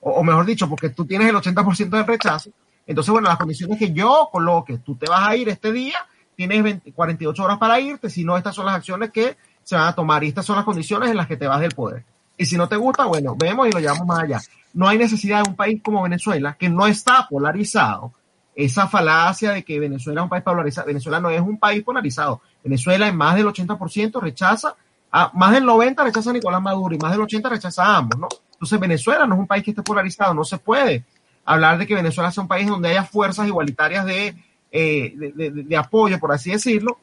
[0.00, 2.50] O, o, mejor dicho, porque tú tienes el 80% del rechazo.
[2.86, 5.98] Entonces, bueno, las condiciones que yo coloque, tú te vas a ir este día,
[6.36, 9.88] tienes 20, 48 horas para irte, si no, estas son las acciones que se van
[9.88, 12.04] a tomar y estas son las condiciones en las que te vas del poder.
[12.38, 14.40] Y si no te gusta, bueno, vemos y lo llevamos más allá.
[14.72, 18.12] No hay necesidad de un país como Venezuela, que no está polarizado,
[18.54, 20.86] esa falacia de que Venezuela es un país polarizado.
[20.86, 22.40] Venezuela no es un país polarizado.
[22.62, 24.74] Venezuela en más del 80% rechaza,
[25.34, 28.28] más del 90% rechaza a Nicolás Maduro y más del 80% rechaza a ambos, ¿no?
[28.52, 31.04] Entonces Venezuela no es un país que esté polarizado, no se puede
[31.44, 34.34] hablar de que Venezuela sea un país donde haya fuerzas igualitarias de,
[34.72, 36.98] eh, de, de, apoyo, por así decirlo,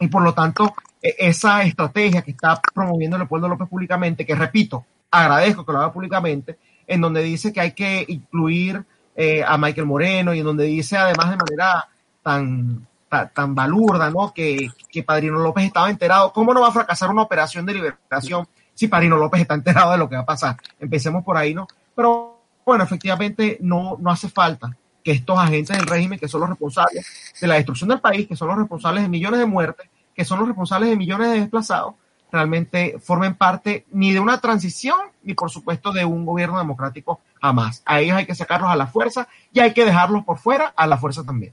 [0.00, 5.64] y por lo tanto esa estrategia que está promoviendo Leopoldo López públicamente, que repito, agradezco
[5.64, 10.34] que lo haga públicamente, en donde dice que hay que incluir eh, a Michael Moreno
[10.34, 11.88] y en donde dice además de manera
[12.22, 12.86] tan,
[13.32, 14.32] tan balurda, ¿no?
[14.34, 16.32] Que, que Padrino López estaba enterado.
[16.32, 19.98] ¿Cómo no va a fracasar una operación de liberación si Padrino López está enterado de
[19.98, 20.56] lo que va a pasar?
[20.78, 21.66] Empecemos por ahí, ¿no?
[21.94, 26.50] Pero bueno, efectivamente no, no hace falta que estos agentes del régimen, que son los
[26.50, 30.24] responsables de la destrucción del país, que son los responsables de millones de muertes, que
[30.24, 31.94] son los responsables de millones de desplazados,
[32.32, 37.82] realmente formen parte ni de una transición ni por supuesto de un gobierno democrático jamás.
[37.84, 40.86] A ellos hay que sacarlos a la fuerza y hay que dejarlos por fuera a
[40.86, 41.52] la fuerza también.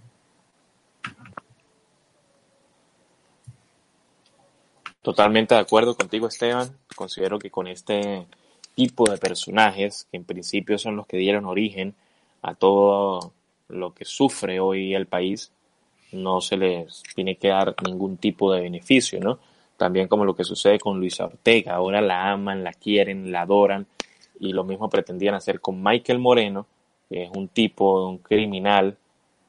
[5.01, 6.77] Totalmente de acuerdo contigo, Esteban.
[6.95, 8.25] Considero que con este
[8.73, 11.93] tipo de personajes, que en principio son los que dieron origen
[12.41, 13.33] a todo
[13.67, 15.51] lo que sufre hoy el país,
[16.13, 19.39] no se les tiene que dar ningún tipo de beneficio, ¿no?
[19.77, 23.87] También como lo que sucede con Luisa Ortega, ahora la aman, la quieren, la adoran,
[24.39, 26.67] y lo mismo pretendían hacer con Michael Moreno,
[27.09, 28.97] que es un tipo, un criminal,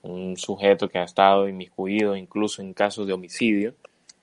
[0.03, 3.75] un sujeto que ha estado inmiscuido incluso en casos de homicidio,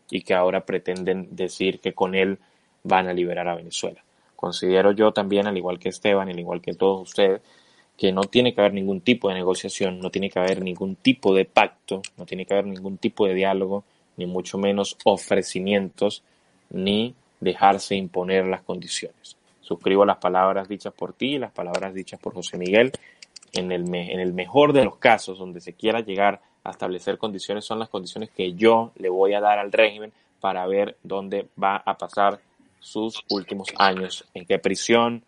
[0.10, 2.40] y que ahora pretenden decir que con él
[2.84, 4.04] van a liberar a Venezuela.
[4.36, 7.42] Considero yo también, al igual que Esteban, al igual que todos ustedes,
[7.98, 11.34] que no tiene que haber ningún tipo de negociación, no tiene que haber ningún tipo
[11.36, 13.84] de pacto, no tiene que haber ningún tipo de diálogo,
[14.18, 16.24] ni mucho menos ofrecimientos,
[16.70, 19.38] ni dejarse imponer las condiciones.
[19.62, 22.92] Suscribo las palabras dichas por ti y las palabras dichas por José Miguel.
[23.54, 27.66] En el, en el mejor de los casos, donde se quiera llegar a establecer condiciones
[27.66, 31.78] son las condiciones que yo le voy a dar al régimen para ver dónde va
[31.86, 32.40] a pasar
[32.80, 35.24] sus últimos años, en qué prisión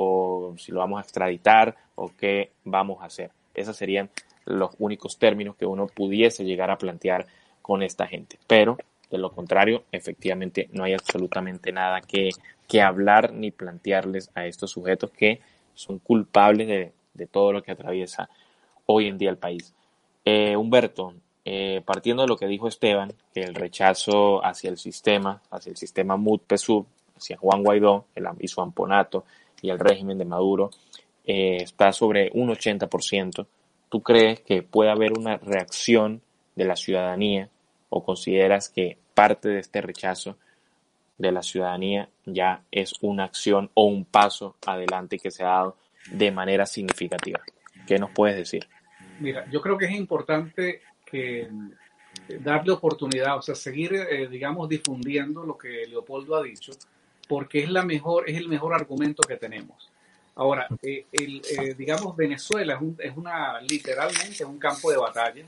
[0.00, 3.32] o si lo vamos a extraditar o qué vamos a hacer.
[3.52, 4.10] Esos serían
[4.44, 7.26] los únicos términos que uno pudiese llegar a plantear
[7.62, 8.38] con esta gente.
[8.46, 8.78] Pero,
[9.10, 12.30] de lo contrario, efectivamente no hay absolutamente nada que,
[12.68, 15.40] que hablar ni plantearles a estos sujetos que
[15.74, 18.30] son culpables de, de todo lo que atraviesa
[18.86, 19.74] hoy en día el país.
[20.24, 25.42] Eh, Humberto, eh, partiendo de lo que dijo Esteban, que el rechazo hacia el sistema,
[25.50, 29.24] hacia el sistema MUD-PSUV, hacia Juan Guaidó el, y su amponato
[29.62, 30.70] y el régimen de Maduro,
[31.24, 33.46] eh, está sobre un 80%.
[33.88, 36.22] ¿Tú crees que puede haber una reacción
[36.56, 37.48] de la ciudadanía
[37.88, 40.36] o consideras que parte de este rechazo
[41.16, 45.76] de la ciudadanía ya es una acción o un paso adelante que se ha dado
[46.10, 47.40] de manera significativa?
[47.86, 48.66] ¿Qué nos puedes decir?
[49.20, 51.48] Mira, yo creo que es importante que eh,
[52.40, 56.72] darle oportunidad, o sea, seguir, eh, digamos, difundiendo lo que Leopoldo ha dicho,
[57.28, 59.90] porque es la mejor, es el mejor argumento que tenemos.
[60.34, 61.42] Ahora, eh, el,
[61.76, 65.44] digamos, Venezuela es, un, es, una, literalmente, un campo de batalla,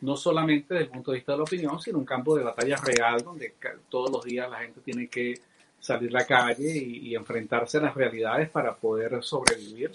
[0.00, 2.76] no solamente desde el punto de vista de la opinión, sino un campo de batalla
[2.76, 3.54] real, donde
[3.88, 5.34] todos los días la gente tiene que
[5.80, 9.92] salir a la calle y, y enfrentarse a las realidades para poder sobrevivir.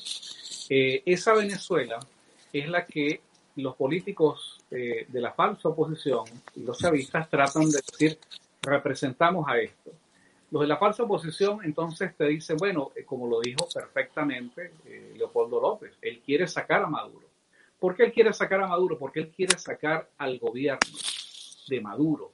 [0.69, 1.99] esa Venezuela
[2.51, 3.21] es la que
[3.55, 8.17] los políticos eh, de la falsa oposición y los chavistas tratan de decir,
[8.61, 9.91] representamos a esto.
[10.53, 15.11] Los de la falsa oposición entonces te dicen, bueno, eh, como lo dijo perfectamente eh,
[15.17, 17.27] Leopoldo López, él quiere sacar a Maduro.
[17.79, 18.99] ¿Por qué él quiere sacar a Maduro?
[18.99, 20.95] Porque él quiere sacar al gobierno
[21.67, 22.33] de Maduro,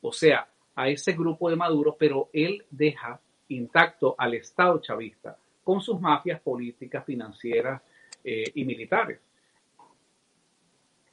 [0.00, 5.82] o sea, a ese grupo de Maduro, pero él deja intacto al Estado chavista con
[5.82, 7.82] sus mafias políticas, financieras
[8.24, 9.20] y militares.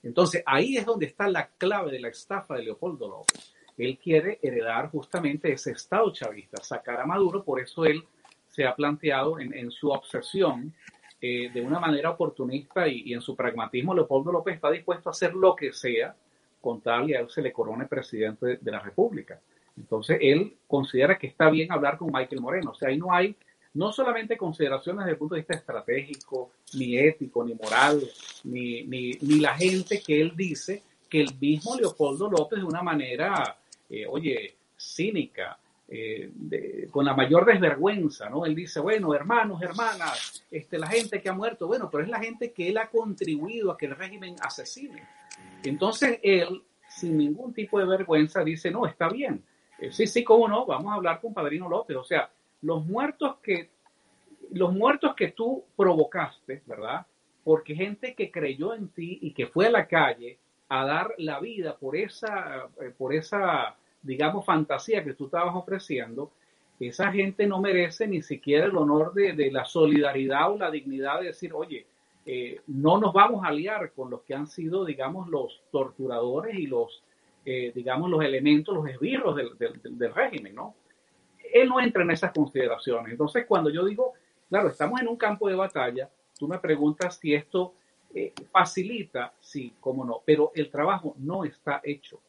[0.04, 3.56] Entonces, ahí es donde está la clave de la estafa de Leopoldo López.
[3.78, 8.04] Él quiere heredar justamente ese Estado chavista, sacar a Maduro, por eso él
[8.50, 10.74] se ha planteado en, su obsesión
[11.20, 15.34] eh, de una manera oportunista y, en su pragmatismo, Leopoldo López está dispuesto a hacer
[15.34, 16.16] lo que sea
[16.62, 19.40] con tal y a él se le corone presidente de la República.
[19.78, 22.72] Entonces, él considera que está bien hablar con Michael Moreno.
[22.72, 23.36] O sea, ahí no hay
[23.74, 28.02] no solamente consideraciones desde el punto de vista estratégico, ni ético, ni moral,
[28.46, 32.82] ni, ni, ni la gente que él dice que el mismo Leopoldo López de una
[32.82, 33.58] manera,
[33.89, 36.32] eh, oye, cínica, eh,
[36.89, 38.45] con la mayor desvergüenza, ¿no?
[38.45, 42.19] Él dice, bueno, hermanos, hermanas, este, la gente que ha muerto, bueno, pero es la
[42.19, 45.08] gente que él ha contribuido a que el régimen asesine.
[45.63, 49.43] Entonces él, sin ningún tipo de vergüenza, dice, no, está bien.
[49.78, 51.97] Eh, sí, sí, cómo no, vamos a hablar con Padrino López.
[51.97, 52.32] O sea,
[52.62, 53.70] los muertos que,
[54.51, 57.05] los muertos que tú provocaste, ¿verdad?
[57.43, 60.39] Porque gente que creyó en ti y que fue a la calle
[60.70, 66.32] a dar la vida por esa, eh, por esa, digamos, fantasía que tú estabas ofreciendo,
[66.80, 71.28] esa gente no merece ni siquiera el honor de, la solidaridad o la dignidad de
[71.28, 71.86] decir, oye,
[72.26, 76.68] eh, no nos vamos a liar con los que han sido, digamos, los torturadores y
[76.68, 77.03] los,
[77.45, 80.76] eh, digamos, los elementos, los esbirros del, del régimen, ¿no?
[81.55, 83.11] él no entra en esas consideraciones.
[83.11, 84.13] Entonces, cuando yo digo,
[84.49, 87.74] claro, estamos en un campo de batalla, tú me preguntas si esto
[88.18, 92.22] eh, facilita, sí, cómo no, pero el trabajo no está hecho.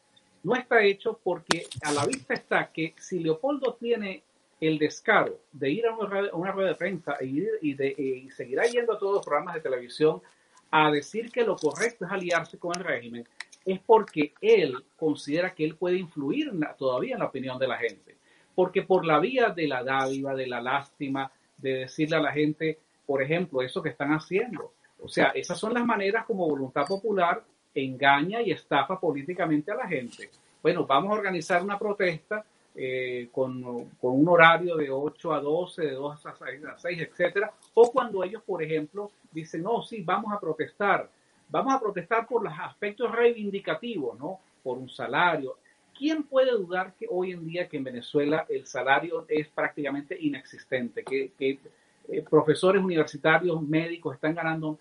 [0.42, 4.24] No está hecho porque a la vista está que si Leopoldo tiene
[4.60, 8.98] el descaro de ir a una, rueda de prensa y, de, y seguirá yendo a
[8.98, 10.20] todos los programas de televisión
[10.72, 13.24] a decir que lo correcto es aliarse con el régimen,
[13.64, 18.16] es porque él considera que él puede influir todavía en la opinión de la gente.
[18.56, 22.78] Porque por la vía de la dádiva, de la lástima, de decirle a la gente,
[23.06, 24.72] por ejemplo, eso que están haciendo.
[25.06, 27.40] O sea, esas son las maneras como Voluntad Popular
[27.72, 30.30] engaña y estafa políticamente a la gente.
[30.60, 32.44] Bueno, vamos a organizar una protesta
[32.74, 33.62] eh, con,
[34.00, 37.92] con, un horario de 8 a 12, de 2 a 6, a 6, etcétera, o
[37.92, 41.08] cuando ellos, por ejemplo, dicen, no, sí, vamos a protestar,
[41.48, 44.40] vamos a protestar por los aspectos reivindicativos, ¿no?
[44.64, 45.56] Por un salario.
[45.96, 51.04] ¿Quién puede dudar que hoy en día que en Venezuela el salario es prácticamente inexistente?
[51.04, 51.60] Que, que
[52.08, 54.78] eh, profesores universitarios, médicos están ganando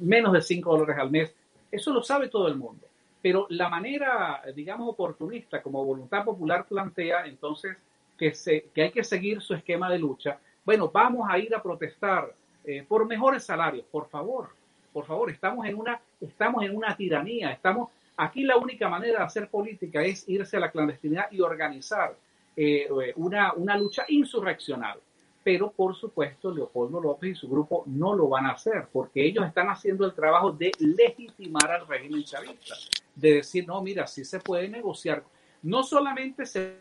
[0.00, 1.34] menos de 5 dólares al mes.
[1.70, 2.86] Eso lo sabe todo el mundo.
[3.22, 7.76] Pero la manera, digamos, oportunista, como Voluntad Popular plantea, entonces,
[8.18, 11.62] que, se, que hay que seguir su esquema de lucha, bueno, vamos a ir a
[11.62, 12.32] protestar
[12.64, 14.50] eh, por mejores salarios, por favor,
[14.92, 19.24] por favor, estamos en una, estamos en una tiranía, estamos, aquí la única manera de
[19.24, 22.14] hacer política es irse a la clandestinidad y organizar
[22.56, 24.98] eh, una, una lucha insurreccional.
[25.42, 29.46] Pero, por supuesto, Leopoldo López y su grupo no lo van a hacer, porque ellos
[29.46, 32.74] están haciendo el trabajo de legitimar al régimen chavista
[33.14, 35.22] de decir, no, mira, sí se puede negociar.
[35.62, 36.76] No solamente se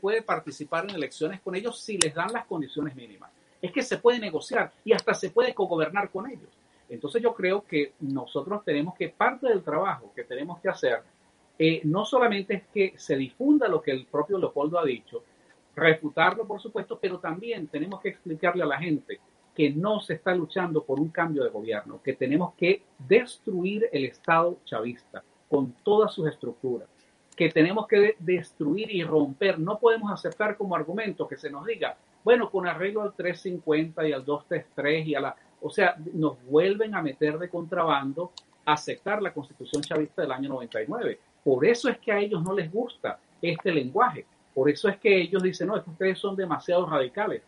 [0.00, 3.98] puede participar en elecciones con ellos si les dan las condiciones mínimas, es que se
[3.98, 6.48] puede negociar y hasta se puede cogobernar con ellos.
[6.88, 11.02] Entonces yo creo que nosotros tenemos que, parte del trabajo que tenemos que hacer,
[11.58, 15.22] eh, no solamente es que se difunda lo que el propio Leopoldo ha dicho,
[15.74, 19.20] refutarlo por supuesto, pero también tenemos que explicarle a la gente
[19.54, 24.06] que no se está luchando por un cambio de gobierno, que tenemos que destruir el
[24.06, 26.88] Estado chavista con todas sus estructuras,
[27.36, 29.58] que tenemos que destruir y romper.
[29.58, 34.12] No podemos aceptar como argumento que se nos diga, bueno, con arreglo al 350 y
[34.12, 35.36] al 233 y a la...
[35.60, 38.32] O sea, nos vuelven a meter de contrabando
[38.64, 41.18] aceptar la constitución chavista del año 99.
[41.44, 44.24] Por eso es que a ellos no les gusta este lenguaje.
[44.54, 47.42] Por eso es que ellos dicen, no, ustedes son demasiado radicales.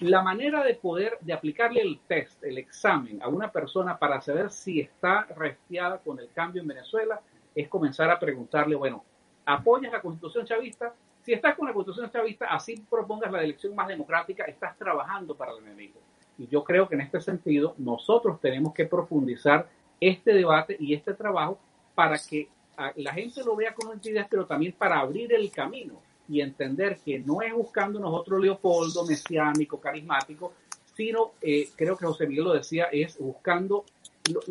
[0.00, 4.50] La manera de poder, de aplicarle el test, el examen a una persona para saber
[4.50, 7.20] si está restiada con el cambio en Venezuela
[7.54, 9.04] es comenzar a preguntarle, bueno,
[9.44, 10.94] ¿apoyas la constitución chavista?
[11.22, 15.52] Si estás con la constitución chavista, así propongas la elección más democrática, estás trabajando para
[15.52, 16.00] el enemigo.
[16.38, 19.68] Y yo creo que en este sentido nosotros tenemos que profundizar
[20.00, 21.58] este debate y este trabajo
[21.96, 22.48] para que
[22.94, 27.18] la gente lo vea con entidades, pero también para abrir el camino y entender que
[27.18, 30.52] no es buscando nosotros Leopoldo mesiánico, carismático,
[30.96, 33.84] sino, eh, creo que José Miguel lo decía, es buscando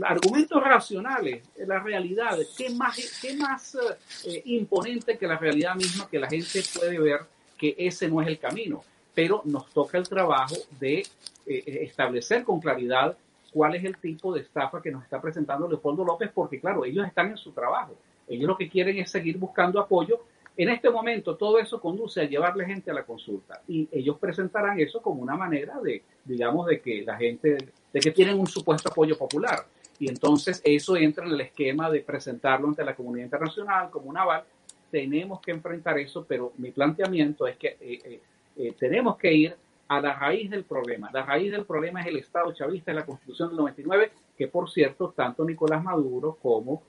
[0.04, 3.78] argumentos racionales, la realidad, qué más, qué más
[4.26, 7.22] eh, imponente que la realidad misma que la gente puede ver
[7.58, 8.84] que ese no es el camino.
[9.14, 11.00] Pero nos toca el trabajo de
[11.46, 13.18] eh, establecer con claridad
[13.52, 17.06] cuál es el tipo de estafa que nos está presentando Leopoldo López, porque claro, ellos
[17.08, 17.96] están en su trabajo.
[18.28, 20.22] Ellos lo que quieren es seguir buscando apoyo
[20.58, 24.80] en este momento todo eso conduce a llevarle gente a la consulta y ellos presentarán
[24.80, 27.58] eso como una manera de, digamos, de que la gente,
[27.94, 29.66] de que tienen un supuesto apoyo popular.
[30.00, 34.18] Y entonces eso entra en el esquema de presentarlo ante la comunidad internacional como un
[34.18, 34.44] aval.
[34.90, 38.22] Tenemos que enfrentar eso, pero mi planteamiento es que eh, eh,
[38.58, 39.56] eh, tenemos que ir
[39.88, 41.12] a la raíz del problema.
[41.14, 44.72] La raíz del problema es el Estado chavista, es la Constitución del 99, que por
[44.72, 46.82] cierto, tanto Nicolás Maduro como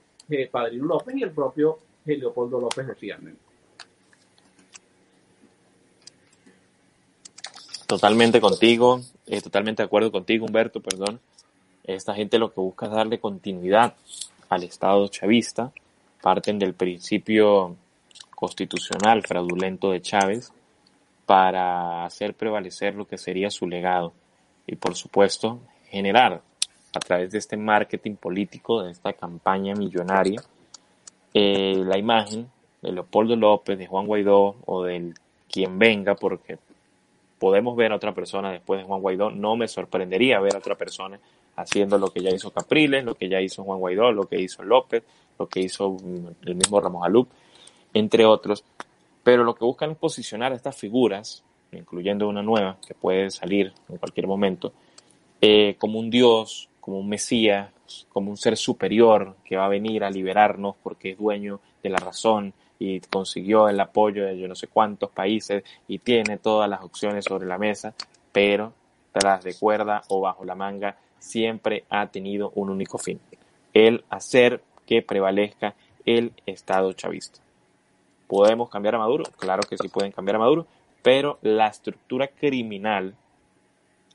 [0.51, 3.37] Padrino López y el propio Leopoldo López defienden.
[7.89, 11.19] Totalmente contigo, eh, totalmente de acuerdo contigo, Humberto, perdón.
[11.83, 13.95] Esta gente lo que busca es darle continuidad
[14.47, 15.71] al Estado chavista,
[16.21, 17.75] parten del principio
[18.35, 20.53] constitucional fraudulento de Chávez
[21.25, 24.13] para hacer prevalecer lo que sería su legado
[24.67, 25.59] y por supuesto
[25.89, 26.43] generar
[26.93, 30.43] a través de este marketing político, de esta campaña millonaria,
[31.33, 32.51] eh, la imagen
[32.83, 35.15] de Leopoldo López, de Juan Guaidó o del
[35.51, 36.59] quien venga, porque
[37.39, 39.31] podemos ver a otra persona después de Juan Guaidó.
[39.31, 41.19] No me sorprendería ver a otra persona
[41.55, 44.63] haciendo lo que ya hizo Capriles, lo que ya hizo Juan Guaidó, lo que hizo
[44.63, 45.03] López,
[45.37, 45.97] lo que hizo
[46.45, 47.29] el mismo Ramos Alup,
[47.93, 48.63] entre otros.
[49.23, 53.73] Pero lo que buscan es posicionar a estas figuras, incluyendo una nueva que puede salir
[53.89, 54.73] en cualquier momento,
[55.41, 57.69] eh, como un dios, como un mesías,
[58.09, 61.97] como un ser superior que va a venir a liberarnos porque es dueño de la
[61.97, 66.81] razón, y consiguió el apoyo de yo no sé cuántos países y tiene todas las
[66.81, 67.93] opciones sobre la mesa,
[68.31, 68.73] pero
[69.11, 73.19] tras de cuerda o bajo la manga siempre ha tenido un único fin,
[73.73, 75.75] el hacer que prevalezca
[76.05, 77.41] el Estado chavista.
[78.27, 79.25] ¿Podemos cambiar a Maduro?
[79.37, 80.65] Claro que sí pueden cambiar a Maduro,
[81.01, 83.15] pero la estructura criminal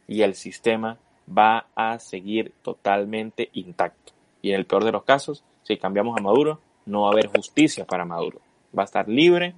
[0.08, 0.96] y el sistema
[1.26, 4.12] va a seguir totalmente intacto.
[4.42, 7.28] Y en el peor de los casos, si cambiamos a Maduro, no va a haber
[7.28, 8.40] justicia para Maduro.
[8.76, 9.54] Va a estar libre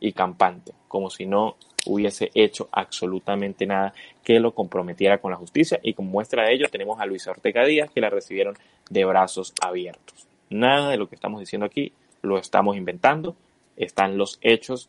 [0.00, 3.92] y campante, como si no hubiese hecho absolutamente nada
[4.22, 5.80] que lo comprometiera con la justicia.
[5.82, 8.56] Y como muestra de ello, tenemos a Luis Ortega Díaz, que la recibieron
[8.90, 10.26] de brazos abiertos.
[10.50, 11.92] Nada de lo que estamos diciendo aquí
[12.22, 13.36] lo estamos inventando,
[13.76, 14.88] están los hechos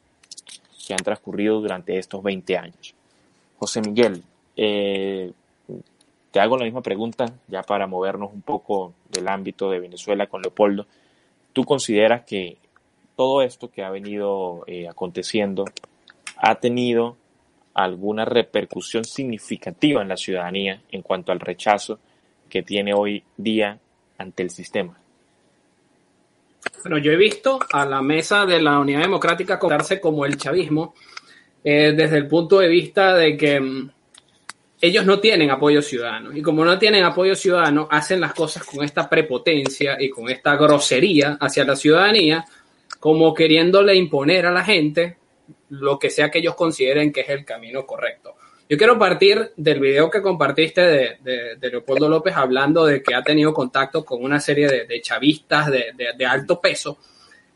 [0.88, 2.93] que han transcurrido durante estos 20 años.
[3.57, 4.24] José Miguel,
[4.55, 5.32] eh,
[6.32, 10.41] te hago la misma pregunta ya para movernos un poco del ámbito de Venezuela con
[10.41, 10.86] Leopoldo.
[11.53, 12.57] ¿Tú consideras que
[13.16, 15.66] todo esto que ha venido eh, aconteciendo
[16.38, 17.18] ha tenido
[17.74, 21.99] alguna repercusión significativa en la ciudadanía en cuanto al rechazo
[22.49, 23.78] que tiene hoy día
[24.18, 24.97] ante el sistema?
[26.84, 30.93] Bueno, yo he visto a la mesa de la Unidad Democrática comportarse como el chavismo
[31.63, 33.89] eh, desde el punto de vista de que mm,
[34.82, 36.32] ellos no tienen apoyo ciudadano.
[36.36, 40.55] Y como no tienen apoyo ciudadano, hacen las cosas con esta prepotencia y con esta
[40.55, 42.45] grosería hacia la ciudadanía,
[42.99, 45.17] como queriéndole imponer a la gente
[45.69, 48.36] lo que sea que ellos consideren que es el camino correcto.
[48.67, 50.81] Yo quiero partir del video que compartiste
[51.21, 56.25] de, Leopoldo López hablando de que ha tenido contacto con una serie de, chavistas de,
[56.25, 56.97] alto peso.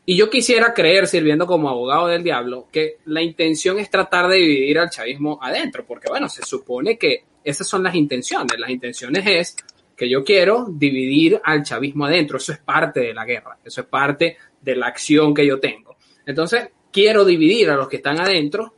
[0.06, 4.36] Y yo quisiera creer, sirviendo como abogado del diablo, que la intención es tratar de
[4.36, 8.58] dividir al chavismo adentro, porque bueno, se supone que esas son las intenciones.
[8.58, 9.56] Las intenciones es
[9.96, 12.38] que yo quiero dividir al chavismo adentro.
[12.38, 15.96] Eso es parte de la guerra, eso es parte de la acción que yo tengo.
[16.26, 18.74] Entonces, quiero dividir a los que están adentro,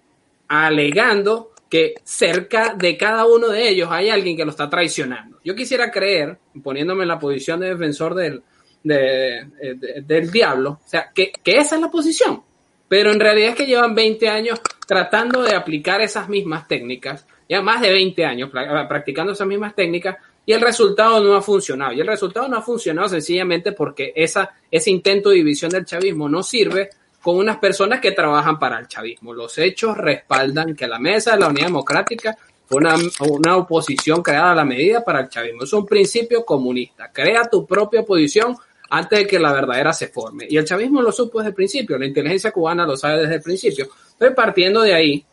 [0.49, 5.39] alegando que cerca de cada uno de ellos hay alguien que lo está traicionando.
[5.43, 8.43] Yo quisiera creer, poniéndome en la posición de defensor del,
[8.83, 12.43] del diablo, o sea, que, que esa es la posición.
[12.89, 17.63] Pero en realidad es que llevan 20 años tratando de aplicar esas mismas técnicas, ya
[17.63, 21.93] más de 20 años practicando esas mismas técnicas, y el resultado no ha funcionado.
[21.93, 26.29] Y el resultado no ha funcionado sencillamente porque esa, ese intento de división del chavismo
[26.29, 26.91] no sirve
[27.21, 29.33] con unas personas que trabajan para el chavismo.
[29.33, 32.37] Los hechos respaldan que la mesa de la Unidad Democrática
[32.67, 32.97] fue una,
[33.29, 35.63] una oposición creada a la medida para el chavismo.
[35.63, 37.13] Es un principio comunista.
[37.13, 38.57] Crea tu propia oposición
[38.91, 40.47] antes de que la verdadera se forme.
[40.51, 43.43] Y el chavismo lo supo desde el principio, la inteligencia cubana lo sabe desde el
[43.43, 43.89] principio.
[44.13, 45.25] Entonces, partiendo de ahí,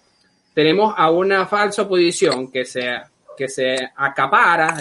[0.54, 2.90] tenemos a una falsa oposición que se,
[3.40, 4.76] que se acapara,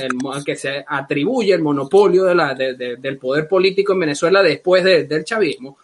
[0.45, 5.79] que se atribuye el monopolio del poder político en Venezuela después del chavismo.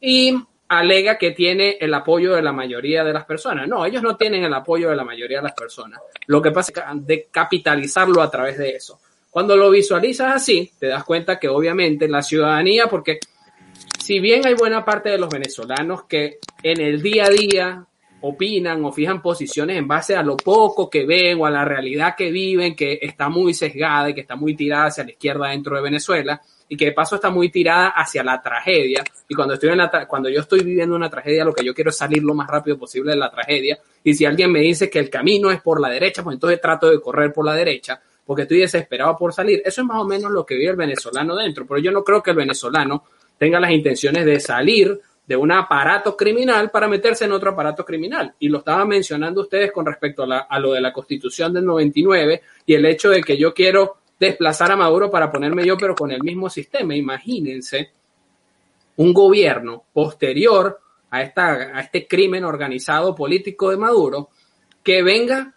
[0.00, 0.34] Y
[0.68, 3.68] alega que tiene el apoyo de la mayoría de las personas.
[3.68, 6.00] No, ellos no tienen el apoyo de la mayoría de las personas.
[6.26, 8.98] Lo que pasa es de capitalizarlo a través de eso.
[9.28, 13.18] Cuando lo visualizas así, te das cuenta que obviamente la ciudadanía, porque
[14.00, 17.86] si bien hay buena parte de los venezolanos que en el día a día
[18.26, 22.14] opinan o fijan posiciones en base a lo poco que ven o a la realidad
[22.16, 25.76] que viven, que está muy sesgada y que está muy tirada hacia la izquierda dentro
[25.76, 29.04] de Venezuela, y que de paso está muy tirada hacia la tragedia.
[29.28, 31.90] Y cuando, estoy en la cuando yo estoy viviendo una tragedia, lo que yo quiero
[31.90, 33.78] es salir lo más rápido posible de la tragedia.
[34.02, 36.88] Y si alguien me dice que el camino es por la derecha, pues entonces trato
[36.88, 39.60] de correr por la derecha, porque estoy desesperado por salir.
[39.66, 41.66] Eso es más o menos lo que vive el venezolano dentro.
[41.66, 43.04] Pero yo no creo que el venezolano
[43.36, 48.34] tenga las intenciones de salir de un aparato criminal para meterse en otro aparato criminal.
[48.38, 52.42] Y lo estaban mencionando ustedes con respecto a, a lo de la constitución del 99
[52.66, 56.10] y el hecho de que yo quiero desplazar a Maduro para ponerme yo, pero con
[56.10, 56.94] el mismo sistema.
[56.94, 57.90] Imagínense
[58.96, 60.78] un gobierno posterior
[61.10, 64.28] a, esta, a este crimen organizado político de Maduro
[64.82, 65.54] que venga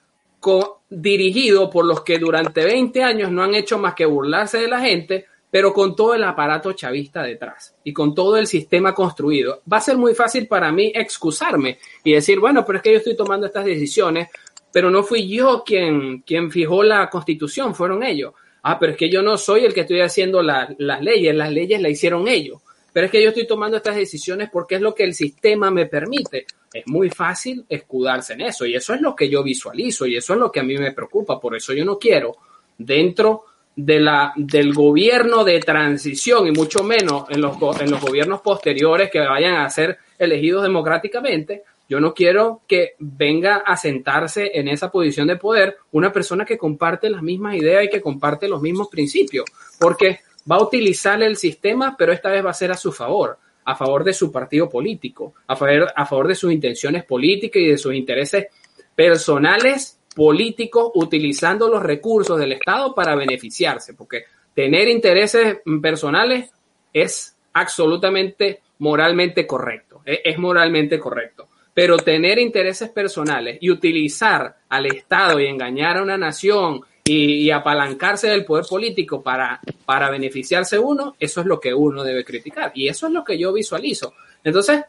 [0.90, 4.80] dirigido por los que durante 20 años no han hecho más que burlarse de la
[4.80, 9.62] gente, pero con todo el aparato chavista detrás y con todo el sistema construido.
[9.72, 12.98] Va a ser muy fácil para mí excusarme y decir, bueno, pero es que yo
[12.98, 14.30] estoy tomando estas decisiones,
[14.72, 18.34] pero no fui yo quien, quien fijó la constitución, fueron ellos
[18.68, 21.82] ah, pero es que yo no soy el que estoy haciendo las leyes, las leyes
[21.82, 25.04] las hicieron ellos, pero es que yo estoy tomando estas decisiones porque es lo que
[25.04, 26.46] el sistema me permite.
[26.74, 30.34] Es muy fácil escudarse en eso y eso es lo que yo visualizo y eso
[30.34, 32.36] es lo que a mí me preocupa, por eso yo no quiero
[32.78, 33.46] dentro
[33.78, 39.12] de la, del gobierno de transición y mucho menos en los, en los gobiernos posteriores
[39.12, 44.90] que vayan a ser elegidos democráticamente, yo no quiero que venga a sentarse en esa
[44.90, 48.88] posición de poder una persona que comparte las mismas ideas y que comparte los mismos
[48.90, 49.46] principios,
[49.80, 50.22] porque
[50.52, 53.76] va a utilizar el sistema, pero esta vez va a ser a su favor, a
[53.76, 57.78] favor de su partido político, a favor, a favor de sus intenciones políticas y de
[57.78, 58.48] sus intereses
[58.96, 66.50] personales políticos utilizando los recursos del Estado para beneficiarse, porque tener intereses personales
[66.92, 71.48] es absolutamente moralmente correcto, e-, es moralmente correcto.
[71.72, 78.28] Pero tener intereses personales y utilizar al Estado y engañar a una nación y, apalancarse
[78.28, 82.72] del poder político para, para beneficiarse uno, eso es lo que uno debe criticar.
[82.74, 84.16] Y eso es lo que yo visualizo.
[84.44, 84.82] Entonces,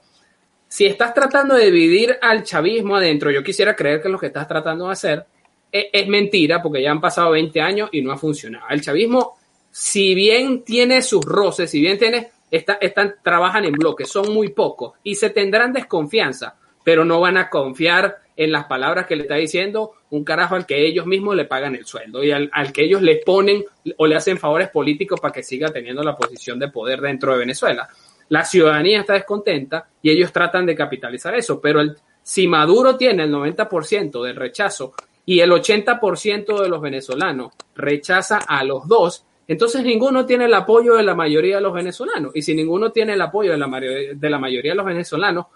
[0.68, 4.46] si estás tratando de dividir al chavismo adentro, yo quisiera creer que lo que estás
[4.46, 5.26] tratando de hacer
[5.72, 8.66] e, es, mentira, porque ya han pasado 20 años y no ha funcionado.
[8.68, 9.38] El chavismo,
[9.70, 14.92] si bien tiene sus roces, si bien tiene, están, trabajan en bloques, son muy pocos
[15.02, 19.34] y se tendrán desconfianza, pero no van a confiar en las palabras que le está
[19.34, 23.02] diciendo un carajo al que ellos mismos le pagan el sueldo y al, que ellos
[23.02, 23.64] le ponen
[23.96, 27.38] o le hacen favores políticos para que siga teniendo la posición de poder dentro de
[27.38, 27.88] Venezuela.
[28.28, 33.24] La ciudadanía está descontenta y ellos tratan de capitalizar eso, pero el, si Maduro tiene
[33.24, 39.82] el 90% del rechazo y el 80% de los venezolanos rechaza a los dos, entonces
[39.82, 42.32] ninguno tiene el apoyo de la mayoría de los venezolanos.
[42.34, 43.66] Y si ninguno tiene el apoyo de la,
[44.14, 45.46] de la mayoría de los venezolanos,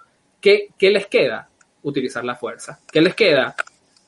[0.41, 1.49] ¿qué, ¿qué les queda?
[1.83, 2.81] utilizar la fuerza.
[2.91, 3.55] ¿Qué les queda?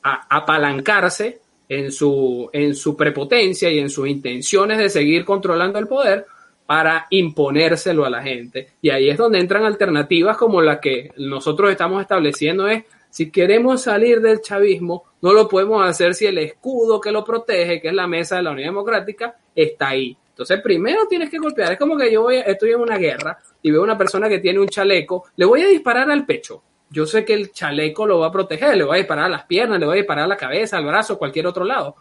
[0.03, 5.89] A, apalancarse en su, en su prepotencia y en sus intenciones de seguir controlando el
[5.89, 6.27] poder
[6.67, 8.69] para imponérselo a la gente.
[8.81, 13.83] Y ahí es donde entran alternativas como la que nosotros estamos estableciendo es, si queremos
[13.83, 17.95] salir del chavismo, no lo podemos hacer si el escudo que lo protege, que es
[17.95, 20.17] la mesa de la Unidad Democrática, está ahí.
[20.31, 21.73] Entonces, primero tienes que golpear.
[21.73, 24.59] Es como que yo voy, estoy en una guerra y veo una persona que tiene
[24.59, 26.63] un chaleco, le voy a disparar al pecho
[26.95, 29.45] yo sé que el chaleco lo va a proteger, le va a disparar a las
[29.47, 31.97] piernas, le va a disparar a la cabeza, al brazo, cualquier otro lado.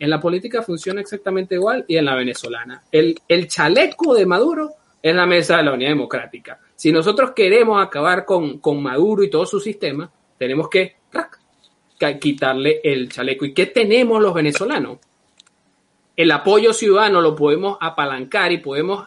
[0.00, 2.82] En la política funciona exactamente igual y en la venezolana.
[2.90, 4.70] El, el chaleco de Maduro
[5.02, 6.58] es la mesa de la Unidad Democrática.
[6.74, 10.96] Si nosotros queremos acabar con, con Maduro y todo su sistema, tenemos que
[12.18, 13.44] quitarle el chaleco.
[13.44, 14.98] ¿Y qué tenemos los venezolanos?
[16.16, 19.06] El apoyo ciudadano lo podemos apalancar y podemos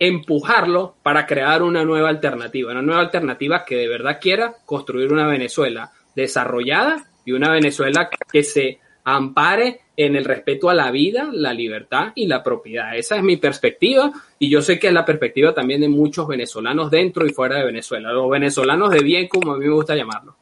[0.00, 5.26] empujarlo para crear una nueva alternativa, una nueva alternativa que de verdad quiera construir una
[5.26, 11.52] Venezuela desarrollada y una Venezuela que se ampare en el respeto a la vida, la
[11.52, 12.96] libertad y la propiedad.
[12.96, 16.88] Esa es mi perspectiva y yo sé que es la perspectiva también de muchos venezolanos
[16.88, 20.36] dentro y fuera de Venezuela, los venezolanos de bien como a mí me gusta llamarlo.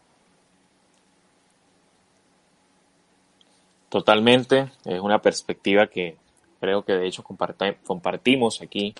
[3.88, 6.16] Totalmente, es una perspectiva que
[6.60, 8.94] creo que de hecho compartimos aquí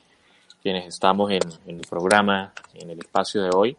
[0.63, 3.77] quienes estamos en, el programa, en el espacio de hoy,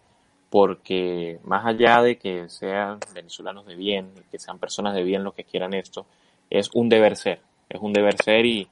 [0.51, 5.34] porque más allá de que sean venezolanos de bien, que sean personas de bien los
[5.34, 6.05] que quieran esto,
[6.50, 8.68] es un deber ser, es un deber ser y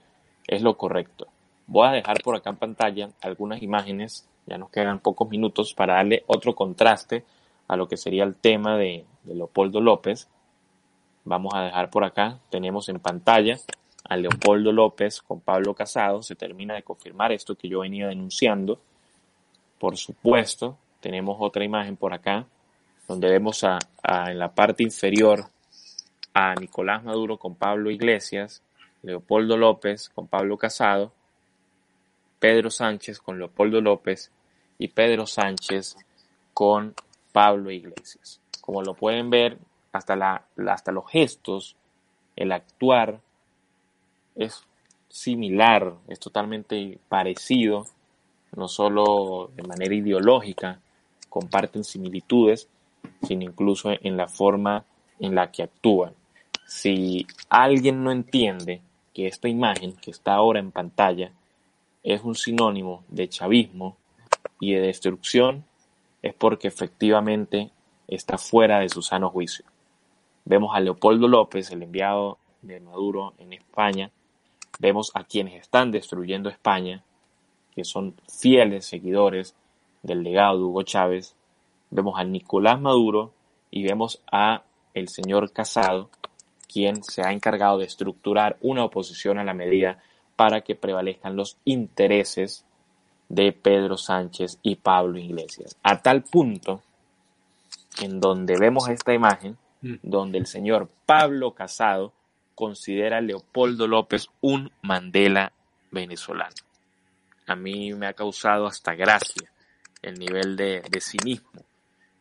[0.47, 1.27] es lo correcto.
[1.67, 5.95] Voy a dejar por acá en pantalla algunas imágenes, ya nos quedan pocos minutos para
[5.95, 7.23] darle otro contraste
[7.67, 10.27] a lo que sería el tema de, Leopoldo López.
[11.23, 13.57] Vamos a dejar por acá, tenemos en pantalla
[14.07, 16.21] a Leopoldo López con Pablo Casado.
[16.21, 18.79] Se termina de confirmar esto que yo venía denunciando.
[19.79, 22.45] Por supuesto, tenemos otra imagen por acá,
[23.07, 23.79] donde vemos a,
[24.29, 25.45] en la parte inferior
[26.35, 28.61] a Nicolás Maduro con Pablo Iglesias,
[29.03, 31.13] Leopoldo López con Pablo Casado,
[32.39, 34.31] Pedro Sánchez con Leopoldo López
[34.77, 35.95] y Pedro Sánchez
[36.53, 36.93] con
[37.31, 38.41] Pablo Iglesias.
[38.59, 39.57] Como lo pueden ver,
[39.93, 41.77] hasta, la, hasta los gestos,
[42.35, 43.21] el actuar
[44.35, 44.65] es
[45.07, 47.85] similar, es totalmente parecido,
[48.57, 50.81] no solo de manera ideológica,
[51.29, 52.67] comparten similitudes,
[53.25, 54.83] sino incluso en la forma
[55.21, 56.13] en la que actúan.
[56.65, 58.81] Si alguien no entiende
[59.13, 61.31] que esta imagen que está ahora en pantalla
[62.03, 63.97] es un sinónimo de chavismo
[64.59, 65.65] y de destrucción,
[66.21, 67.71] es porque efectivamente
[68.07, 69.65] está fuera de su sano juicio.
[70.43, 74.11] Vemos a Leopoldo López, el enviado de Maduro en España,
[74.79, 77.03] Vemos a quienes están destruyendo España,
[77.73, 79.55] que son fieles seguidores
[80.03, 81.35] del legado de Hugo Chávez.
[81.91, 83.31] Vemos a Nicolás Maduro
[83.71, 84.63] y vemos a
[84.93, 86.09] el señor Casado,
[86.75, 90.03] quien se ha encargado de estructurar una oposición a la medida
[90.35, 92.65] para que prevalezcan los intereses
[93.29, 95.77] de Pedro Sánchez y Pablo Iglesias.
[95.83, 96.81] A tal punto
[98.01, 99.93] en donde vemos esta imagen, mm.
[100.03, 102.11] donde el señor Pablo Casado
[102.55, 105.53] considera a Leopoldo López un Mandela
[105.91, 106.55] venezolano.
[107.47, 109.49] A mí me ha causado hasta gracia
[110.01, 111.63] el nivel de, cinismo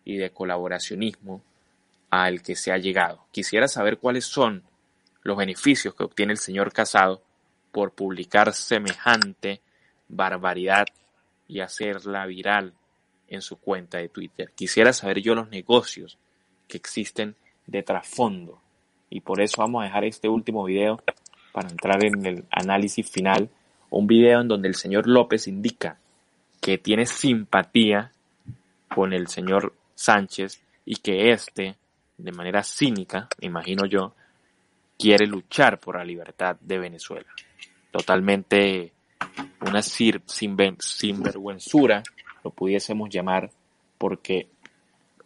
[0.05, 1.43] y de colaboracionismo
[2.23, 3.27] al que se ha llegado.
[3.33, 4.62] Quisiera saber cuáles son
[5.23, 7.23] los beneficios que obtiene el señor Casado
[7.73, 9.61] por publicar semejante
[10.09, 10.87] barbaridad
[11.49, 12.75] y hacerla viral
[13.29, 14.53] en su cuenta de Twitter.
[14.55, 16.19] Quisiera saber yo los negocios
[16.69, 17.35] que existen
[17.67, 18.61] de trasfondo
[19.11, 21.03] y por eso vamos a dejar este último video
[21.53, 23.49] para entrar en el análisis final.
[23.91, 25.99] Un video en donde el señor López indica
[26.61, 28.11] que tiene simpatía
[28.89, 31.77] con el señor Sánchez y que éste,
[32.17, 34.15] de manera cínica, imagino yo,
[34.99, 37.27] quiere luchar por la libertad de Venezuela.
[37.91, 38.93] Totalmente
[39.61, 42.03] una sin, sinvergüenzura,
[42.43, 43.51] lo pudiésemos llamar,
[43.99, 44.49] porque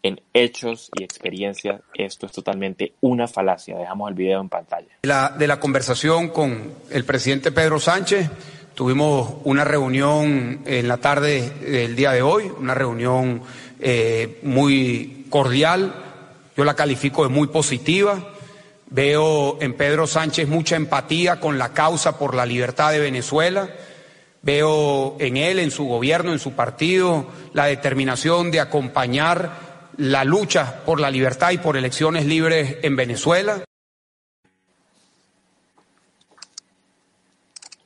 [0.03, 3.77] en hechos y experiencias esto es totalmente una falacia.
[3.77, 4.89] Dejamos el video en pantalla.
[5.03, 8.31] La, de la conversación con el presidente Pedro Sánchez,
[8.75, 13.43] tuvimos una reunión en la tarde del día de hoy, una reunión
[13.81, 16.08] eh, muy cordial,
[16.59, 18.19] yo la califico de muy positiva.
[18.91, 23.71] Veo en Pedro Sánchez mucha empatía con la causa por la libertad de Venezuela.
[24.43, 29.53] Veo en él, en su gobierno, en su partido, la determinación de acompañar
[29.99, 33.63] la lucha por la libertad y por elecciones libres en Venezuela.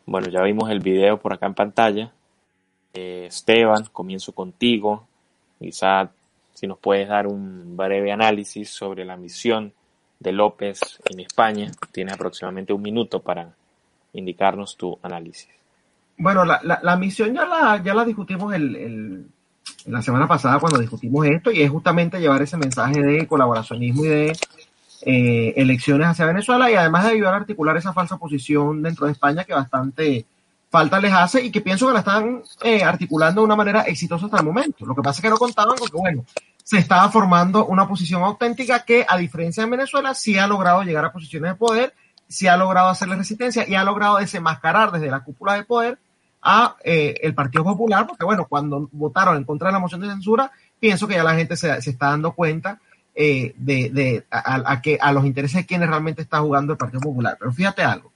[0.07, 2.13] Bueno, ya vimos el video por acá en pantalla.
[2.95, 5.07] Eh, Esteban, comienzo contigo.
[5.59, 6.11] Quizá
[6.53, 9.73] si nos puedes dar un breve análisis sobre la misión
[10.21, 10.81] de López
[11.11, 11.71] en España.
[11.91, 13.55] Tienes aproximadamente un minuto para
[14.13, 15.49] indicarnos tu análisis.
[16.19, 19.27] Bueno, la, la, misión ya la, ya la discutimos el, el,
[19.87, 24.09] la semana pasada cuando discutimos esto y es justamente llevar ese mensaje de colaboracionismo y
[24.09, 24.33] de
[25.05, 29.13] eh, elecciones hacia Venezuela y además de ayudar a articular esa falsa posición dentro de
[29.13, 30.27] España que bastante
[30.73, 34.25] falta les hace y que pienso que la están eh, articulando de una manera exitosa
[34.25, 34.87] hasta el momento.
[34.87, 36.25] Lo que pasa es que no contaban con que, bueno,
[36.65, 41.05] se estaba formando una posición auténtica que, a diferencia de Venezuela, sí ha logrado llegar
[41.05, 41.93] a posiciones de poder,
[42.27, 45.99] sí ha logrado hacerle resistencia y ha logrado desenmascarar desde la cúpula de poder
[46.41, 50.09] a eh, el Partido Popular, porque bueno, cuando votaron en contra de la moción de
[50.09, 50.51] censura,
[50.81, 52.81] pienso que ya la gente se, está dando cuenta
[53.15, 57.37] eh, de, a, que, a los intereses de quienes realmente está jugando el Partido Popular.
[57.39, 58.11] Pero fíjate algo,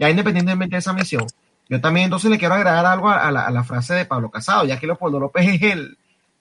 [0.00, 1.26] ya independientemente de esa misión,
[1.68, 4.86] yo también entonces le quiero agregar algo a, la, frase de Pablo Casado, ya que
[4.86, 5.96] Leopoldo López es el,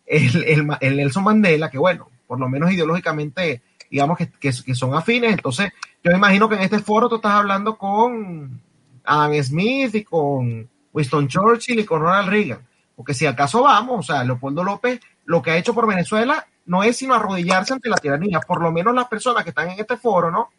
[0.05, 4.93] el, el, el, Nelson Mandela, que bueno, por lo menos ideológicamente, digamos que, que, son
[4.95, 5.33] afines.
[5.33, 5.71] Entonces,
[6.03, 8.61] yo me imagino que en este foro tú estás hablando con
[9.03, 12.59] Adam Smith y con Winston Churchill y con Ronald Reagan.
[12.95, 16.45] Porque si al caso vamos, o sea, Leopoldo López lo que ha hecho por Venezuela
[16.65, 18.39] no es sino arrodillarse ante la tiranía.
[18.41, 20.49] Por lo menos las personas que están en este foro, ¿no?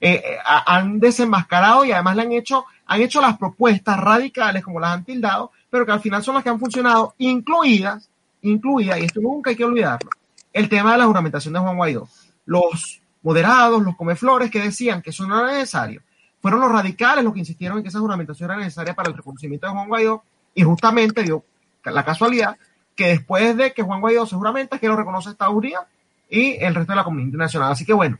[0.00, 4.80] Eh, eh, han desenmascarado y además le han hecho, han hecho las propuestas radicales como
[4.80, 8.10] las han tildado, pero que al final son las que han funcionado, incluidas
[8.42, 10.10] incluida, y esto nunca hay que olvidarlo,
[10.52, 12.08] el tema de la juramentación de Juan Guaidó.
[12.46, 16.02] Los moderados, los comeflores que decían que eso no era necesario,
[16.40, 19.68] fueron los radicales los que insistieron en que esa juramentación era necesaria para el reconocimiento
[19.68, 21.44] de Juan Guaidó, y justamente dio
[21.84, 22.56] la casualidad
[22.96, 25.84] que después de que Juan Guaidó se juramenta, que lo reconoce Estados Unidos
[26.28, 27.70] y el resto de la comunidad internacional.
[27.70, 28.18] Así que bueno,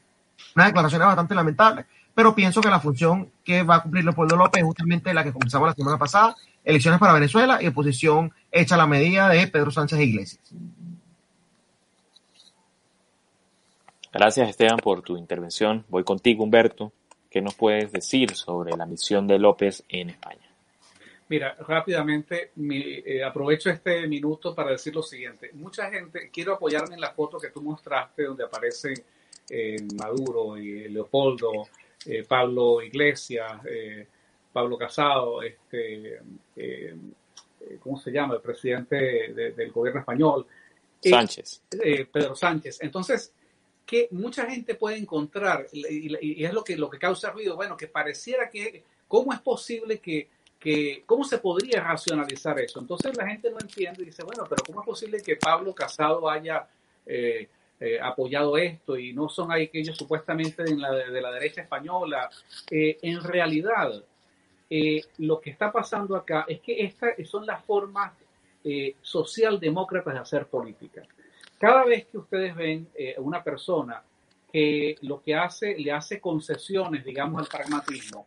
[0.54, 4.60] una declaración bastante lamentable, pero pienso que la función que va a cumplir Leopoldo López
[4.60, 8.78] es justamente la que comenzamos la semana pasada, elecciones para Venezuela y oposición hecha a
[8.78, 10.54] la medida de Pedro Sánchez e Iglesias.
[14.12, 15.84] Gracias Esteban por tu intervención.
[15.88, 16.92] Voy contigo Humberto.
[17.30, 20.50] ¿Qué nos puedes decir sobre la misión de López en España?
[21.28, 25.52] Mira, rápidamente mi, eh, aprovecho este minuto para decir lo siguiente.
[25.54, 28.94] Mucha gente, quiero apoyarme en la foto que tú mostraste donde aparecen
[29.48, 31.68] eh, Maduro y Leopoldo,
[32.06, 34.06] eh, Pablo Iglesias, eh,
[34.52, 36.20] Pablo Casado, este,
[36.56, 36.96] eh,
[37.78, 38.34] ¿cómo se llama?
[38.34, 40.46] El presidente de, del gobierno español.
[41.02, 41.62] Sánchez.
[42.12, 42.78] Pedro Sánchez.
[42.82, 43.32] Entonces,
[43.86, 47.76] que mucha gente puede encontrar, y, y, es lo que, lo que causa ruido, bueno,
[47.76, 50.28] que pareciera que, ¿cómo es posible que,
[50.58, 52.80] que, cómo se podría racionalizar eso?
[52.80, 56.28] Entonces la gente no entiende y dice, bueno, pero ¿cómo es posible que Pablo Casado
[56.28, 56.68] haya...
[57.06, 57.48] Eh,
[57.82, 62.28] eh, apoyado esto y no son aquellos supuestamente de la, de la derecha española.
[62.70, 64.04] Eh, en realidad,
[64.68, 68.12] eh, lo que está pasando acá es que estas son las formas
[69.00, 71.02] socialdemócratas de hacer política.
[71.58, 74.02] Cada vez que ustedes ven una persona
[74.52, 78.26] que lo que hace, le hace concesiones, digamos, al pragmatismo,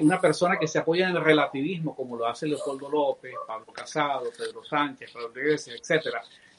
[0.00, 4.30] una persona que se apoya en el relativismo, como lo hace Leopoldo López, Pablo Casado,
[4.38, 5.76] Pedro Sánchez, Pedro Iglesias,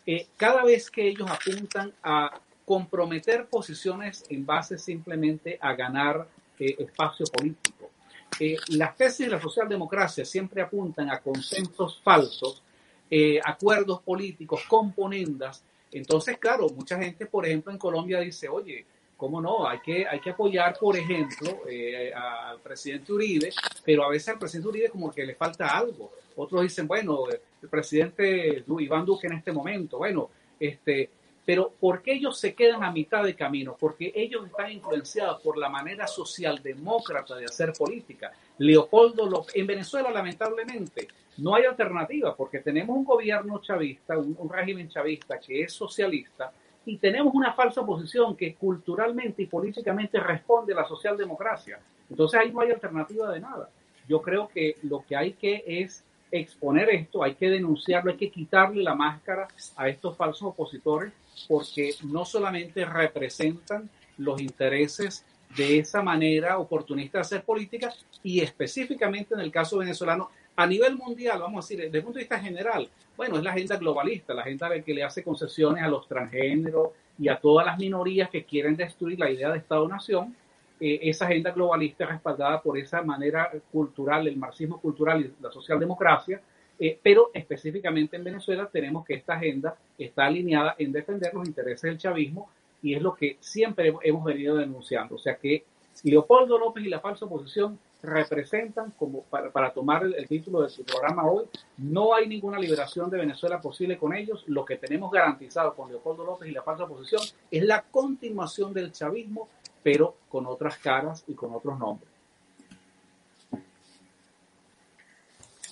[0.05, 6.27] etcétera, cada vez que ellos apuntan a comprometer posiciones en base simplemente a ganar
[6.57, 7.91] espacio político,
[8.39, 12.61] eh, las tesis de la socialdemocracia siempre apuntan a consensos falsos,
[13.09, 15.63] eh, acuerdos políticos, componendas.
[15.91, 18.85] Entonces, claro, mucha gente, por ejemplo, en Colombia dice, oye,
[19.17, 19.67] ¿cómo no?
[19.67, 23.49] Hay que, hay que apoyar, por ejemplo, eh, al presidente Uribe,
[23.83, 26.11] pero a veces al presidente Uribe como que le falta algo.
[26.35, 31.09] Otros dicen, bueno, el presidente Iván Duque en este momento, bueno, este,
[31.45, 33.77] Pero ¿por qué ellos se quedan a mitad de camino?
[33.79, 38.31] Porque ellos están influenciados por la manera socialdemócrata de hacer política.
[38.57, 41.07] Leopoldo López, en Venezuela lamentablemente
[41.37, 46.51] no hay alternativa porque tenemos un gobierno chavista, un, un régimen chavista que es socialista
[46.85, 51.79] y tenemos una falsa posición que culturalmente y políticamente responde a la socialdemocracia.
[52.09, 53.69] Entonces ahí no hay alternativa de nada.
[54.07, 58.29] Yo creo que lo que hay que es exponer esto, hay que denunciarlo, hay que
[58.29, 61.11] quitarle la máscara a estos falsos opositores
[61.47, 65.25] porque no solamente representan los intereses
[65.55, 70.95] de esa manera oportunista de hacer política y específicamente en el caso venezolano a nivel
[70.95, 74.33] mundial, vamos a decir, desde el punto de vista general, bueno, es la agenda globalista,
[74.33, 78.43] la agenda que le hace concesiones a los transgéneros y a todas las minorías que
[78.43, 80.35] quieren destruir la idea de Estado-nación.
[80.79, 86.41] Eh, esa agenda globalista respaldada por esa manera cultural, el marxismo cultural y la socialdemocracia,
[86.77, 91.83] eh, pero específicamente en Venezuela tenemos que esta agenda está alineada en defender los intereses
[91.83, 92.49] del chavismo
[92.81, 95.15] y es lo que siempre hemos venido denunciando.
[95.15, 95.63] O sea que
[96.03, 101.25] Leopoldo López y la falsa oposición representan, como para, tomar el, título de su programa
[101.25, 101.45] hoy,
[101.77, 104.43] no hay ninguna liberación de Venezuela posible con ellos.
[104.47, 108.91] Lo que tenemos garantizado con Leopoldo López y la falsa oposición es la continuación del
[108.91, 109.49] chavismo,
[109.83, 112.09] pero con otras caras y con otros nombres.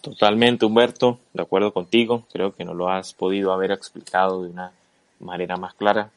[0.01, 2.25] Totalmente, Humberto, de acuerdo contigo.
[2.33, 4.73] Creo que no lo has podido haber explicado de una
[5.21, 6.11] manera más clara.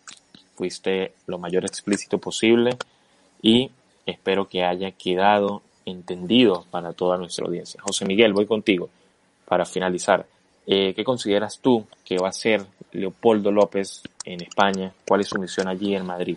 [0.56, 2.76] Fuiste lo mayor explícito posible
[3.42, 3.70] y
[4.04, 7.80] espero que haya quedado entendido para toda nuestra audiencia.
[7.80, 8.90] José Miguel, voy contigo
[9.46, 10.26] para finalizar.
[10.66, 14.92] Eh, ¿Qué consideras tú que va a ser Leopoldo López en España?
[15.06, 16.36] ¿Cuál es su misión allí en Madrid?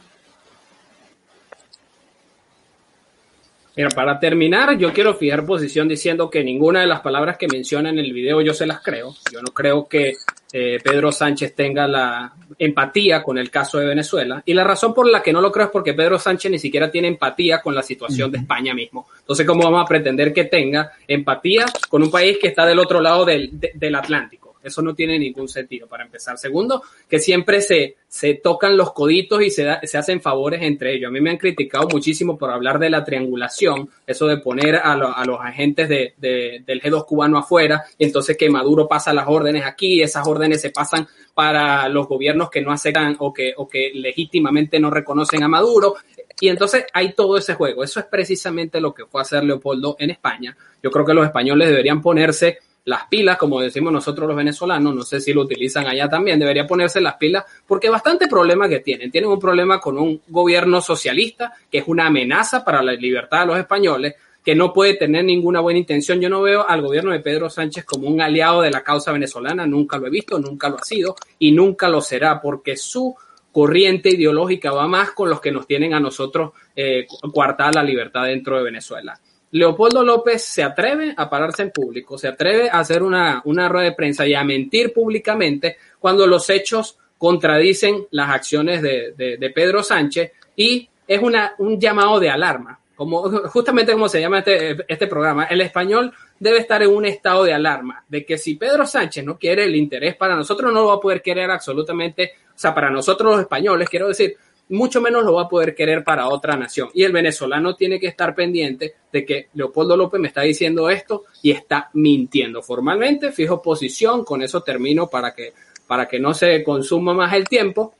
[3.79, 7.89] Mira, para terminar, yo quiero fijar posición diciendo que ninguna de las palabras que menciona
[7.89, 9.15] en el video yo se las creo.
[9.31, 10.15] Yo no creo que
[10.51, 14.43] eh, Pedro Sánchez tenga la empatía con el caso de Venezuela.
[14.45, 16.91] Y la razón por la que no lo creo es porque Pedro Sánchez ni siquiera
[16.91, 19.07] tiene empatía con la situación de España mismo.
[19.17, 22.99] Entonces, ¿cómo vamos a pretender que tenga empatía con un país que está del otro
[22.99, 24.48] lado del, del Atlántico?
[24.63, 26.37] Eso no tiene ningún sentido para empezar.
[26.37, 31.09] Segundo, que siempre se, se tocan los coditos y se, se hacen favores entre ellos.
[31.09, 34.93] A mí me han criticado muchísimo por hablar de la triangulación, eso de poner a,
[34.93, 39.65] a los agentes de, del G2 cubano afuera, y entonces que Maduro pasa las órdenes
[39.65, 43.91] aquí, esas órdenes se pasan para los gobiernos que no aceptan o que, o que
[43.93, 45.95] legítimamente no reconocen a Maduro.
[46.41, 47.83] Y entonces hay todo ese juego.
[47.83, 50.55] Eso es precisamente lo que fue hacer Leopoldo en España.
[50.81, 55.03] Yo creo que los españoles deberían ponerse las pilas, como decimos nosotros los venezolanos, no
[55.03, 59.11] sé si lo utilizan allá también, debería ponerse las pilas, porque bastante problema que tienen.
[59.11, 63.45] Tienen un problema con un gobierno socialista, que es una amenaza para la libertad de
[63.47, 66.19] los españoles, que no puede tener ninguna buena intención.
[66.19, 69.67] Yo no veo al gobierno de Pedro Sánchez como un aliado de la causa venezolana,
[69.67, 73.15] nunca lo he visto, nunca lo ha sido y nunca lo será, porque su
[73.51, 78.25] corriente ideológica va más con los que nos tienen a nosotros eh, coartada la libertad
[78.25, 79.19] dentro de Venezuela.
[79.51, 83.85] Leopoldo López se atreve a pararse en público, se atreve a hacer una, una rueda
[83.85, 89.83] de prensa y a mentir públicamente cuando los hechos contradicen las acciones de, de, Pedro
[89.83, 92.79] Sánchez y es una, un llamado de alarma.
[92.95, 97.43] Como, justamente como se llama este, este programa, el español debe estar en un estado
[97.43, 100.87] de alarma, de que si Pedro Sánchez no quiere el interés para nosotros, no lo
[100.87, 104.37] va a poder querer absolutamente, o sea, para nosotros los españoles, quiero decir,
[104.69, 106.89] mucho menos lo va a poder querer para otra nación.
[106.93, 111.25] Y el venezolano tiene que estar pendiente de que Leopoldo López me está diciendo esto
[111.41, 112.61] y está mintiendo.
[112.61, 115.53] Formalmente fijo posición, con eso termino para que,
[115.87, 117.95] para que no se consuma más el tiempo.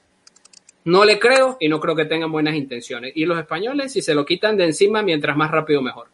[0.86, 3.14] No le creo y no creo que tengan buenas intenciones.
[3.16, 6.08] Y los españoles, si se lo quitan de encima, mientras más rápido, mejor.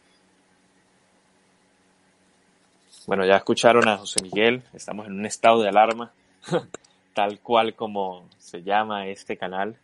[3.07, 6.11] Bueno, ya escucharon a José Miguel, estamos en un estado de alarma,
[7.13, 9.77] tal cual como se llama este canal.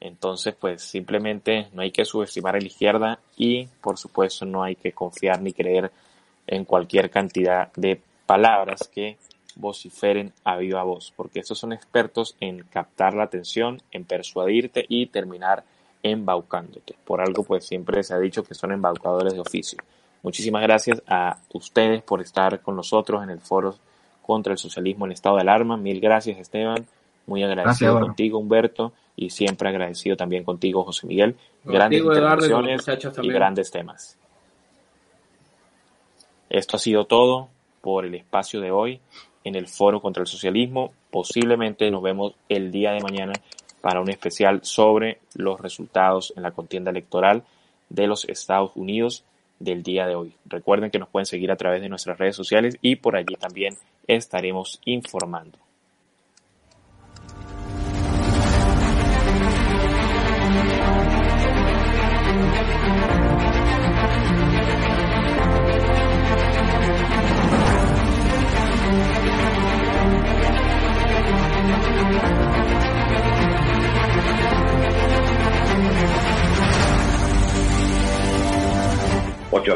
[0.00, 4.76] Entonces, pues simplemente no hay que subestimar a la izquierda y, por supuesto, no hay
[4.76, 5.92] que confiar ni creer
[6.46, 9.18] en cualquier cantidad de palabras que
[9.56, 15.06] vociferen a viva voz, porque estos son expertos en captar la atención, en persuadirte y
[15.06, 15.64] terminar
[16.02, 16.94] embaucándote.
[17.04, 19.78] Por algo, pues siempre se ha dicho que son embaucadores de oficio.
[20.22, 23.76] Muchísimas gracias a ustedes por estar con nosotros en el foro
[24.22, 25.76] contra el socialismo en estado de alarma.
[25.76, 26.86] Mil gracias, Esteban.
[27.30, 31.36] Muy agradecido contigo, Humberto y siempre agradecido también contigo, José Miguel.
[31.62, 32.84] Grandes intervenciones
[33.22, 34.18] y grandes temas.
[36.48, 37.48] Esto ha sido todo
[37.82, 39.00] por el espacio de hoy
[39.44, 40.92] en el Foro contra el Socialismo.
[41.12, 43.34] Posiblemente nos vemos el día de mañana
[43.80, 47.44] para un especial sobre los resultados en la contienda electoral
[47.90, 49.22] de los Estados Unidos
[49.60, 50.34] del día de hoy.
[50.46, 53.76] Recuerden que nos pueden seguir a través de nuestras redes sociales y por allí también
[54.08, 55.69] estaremos informando.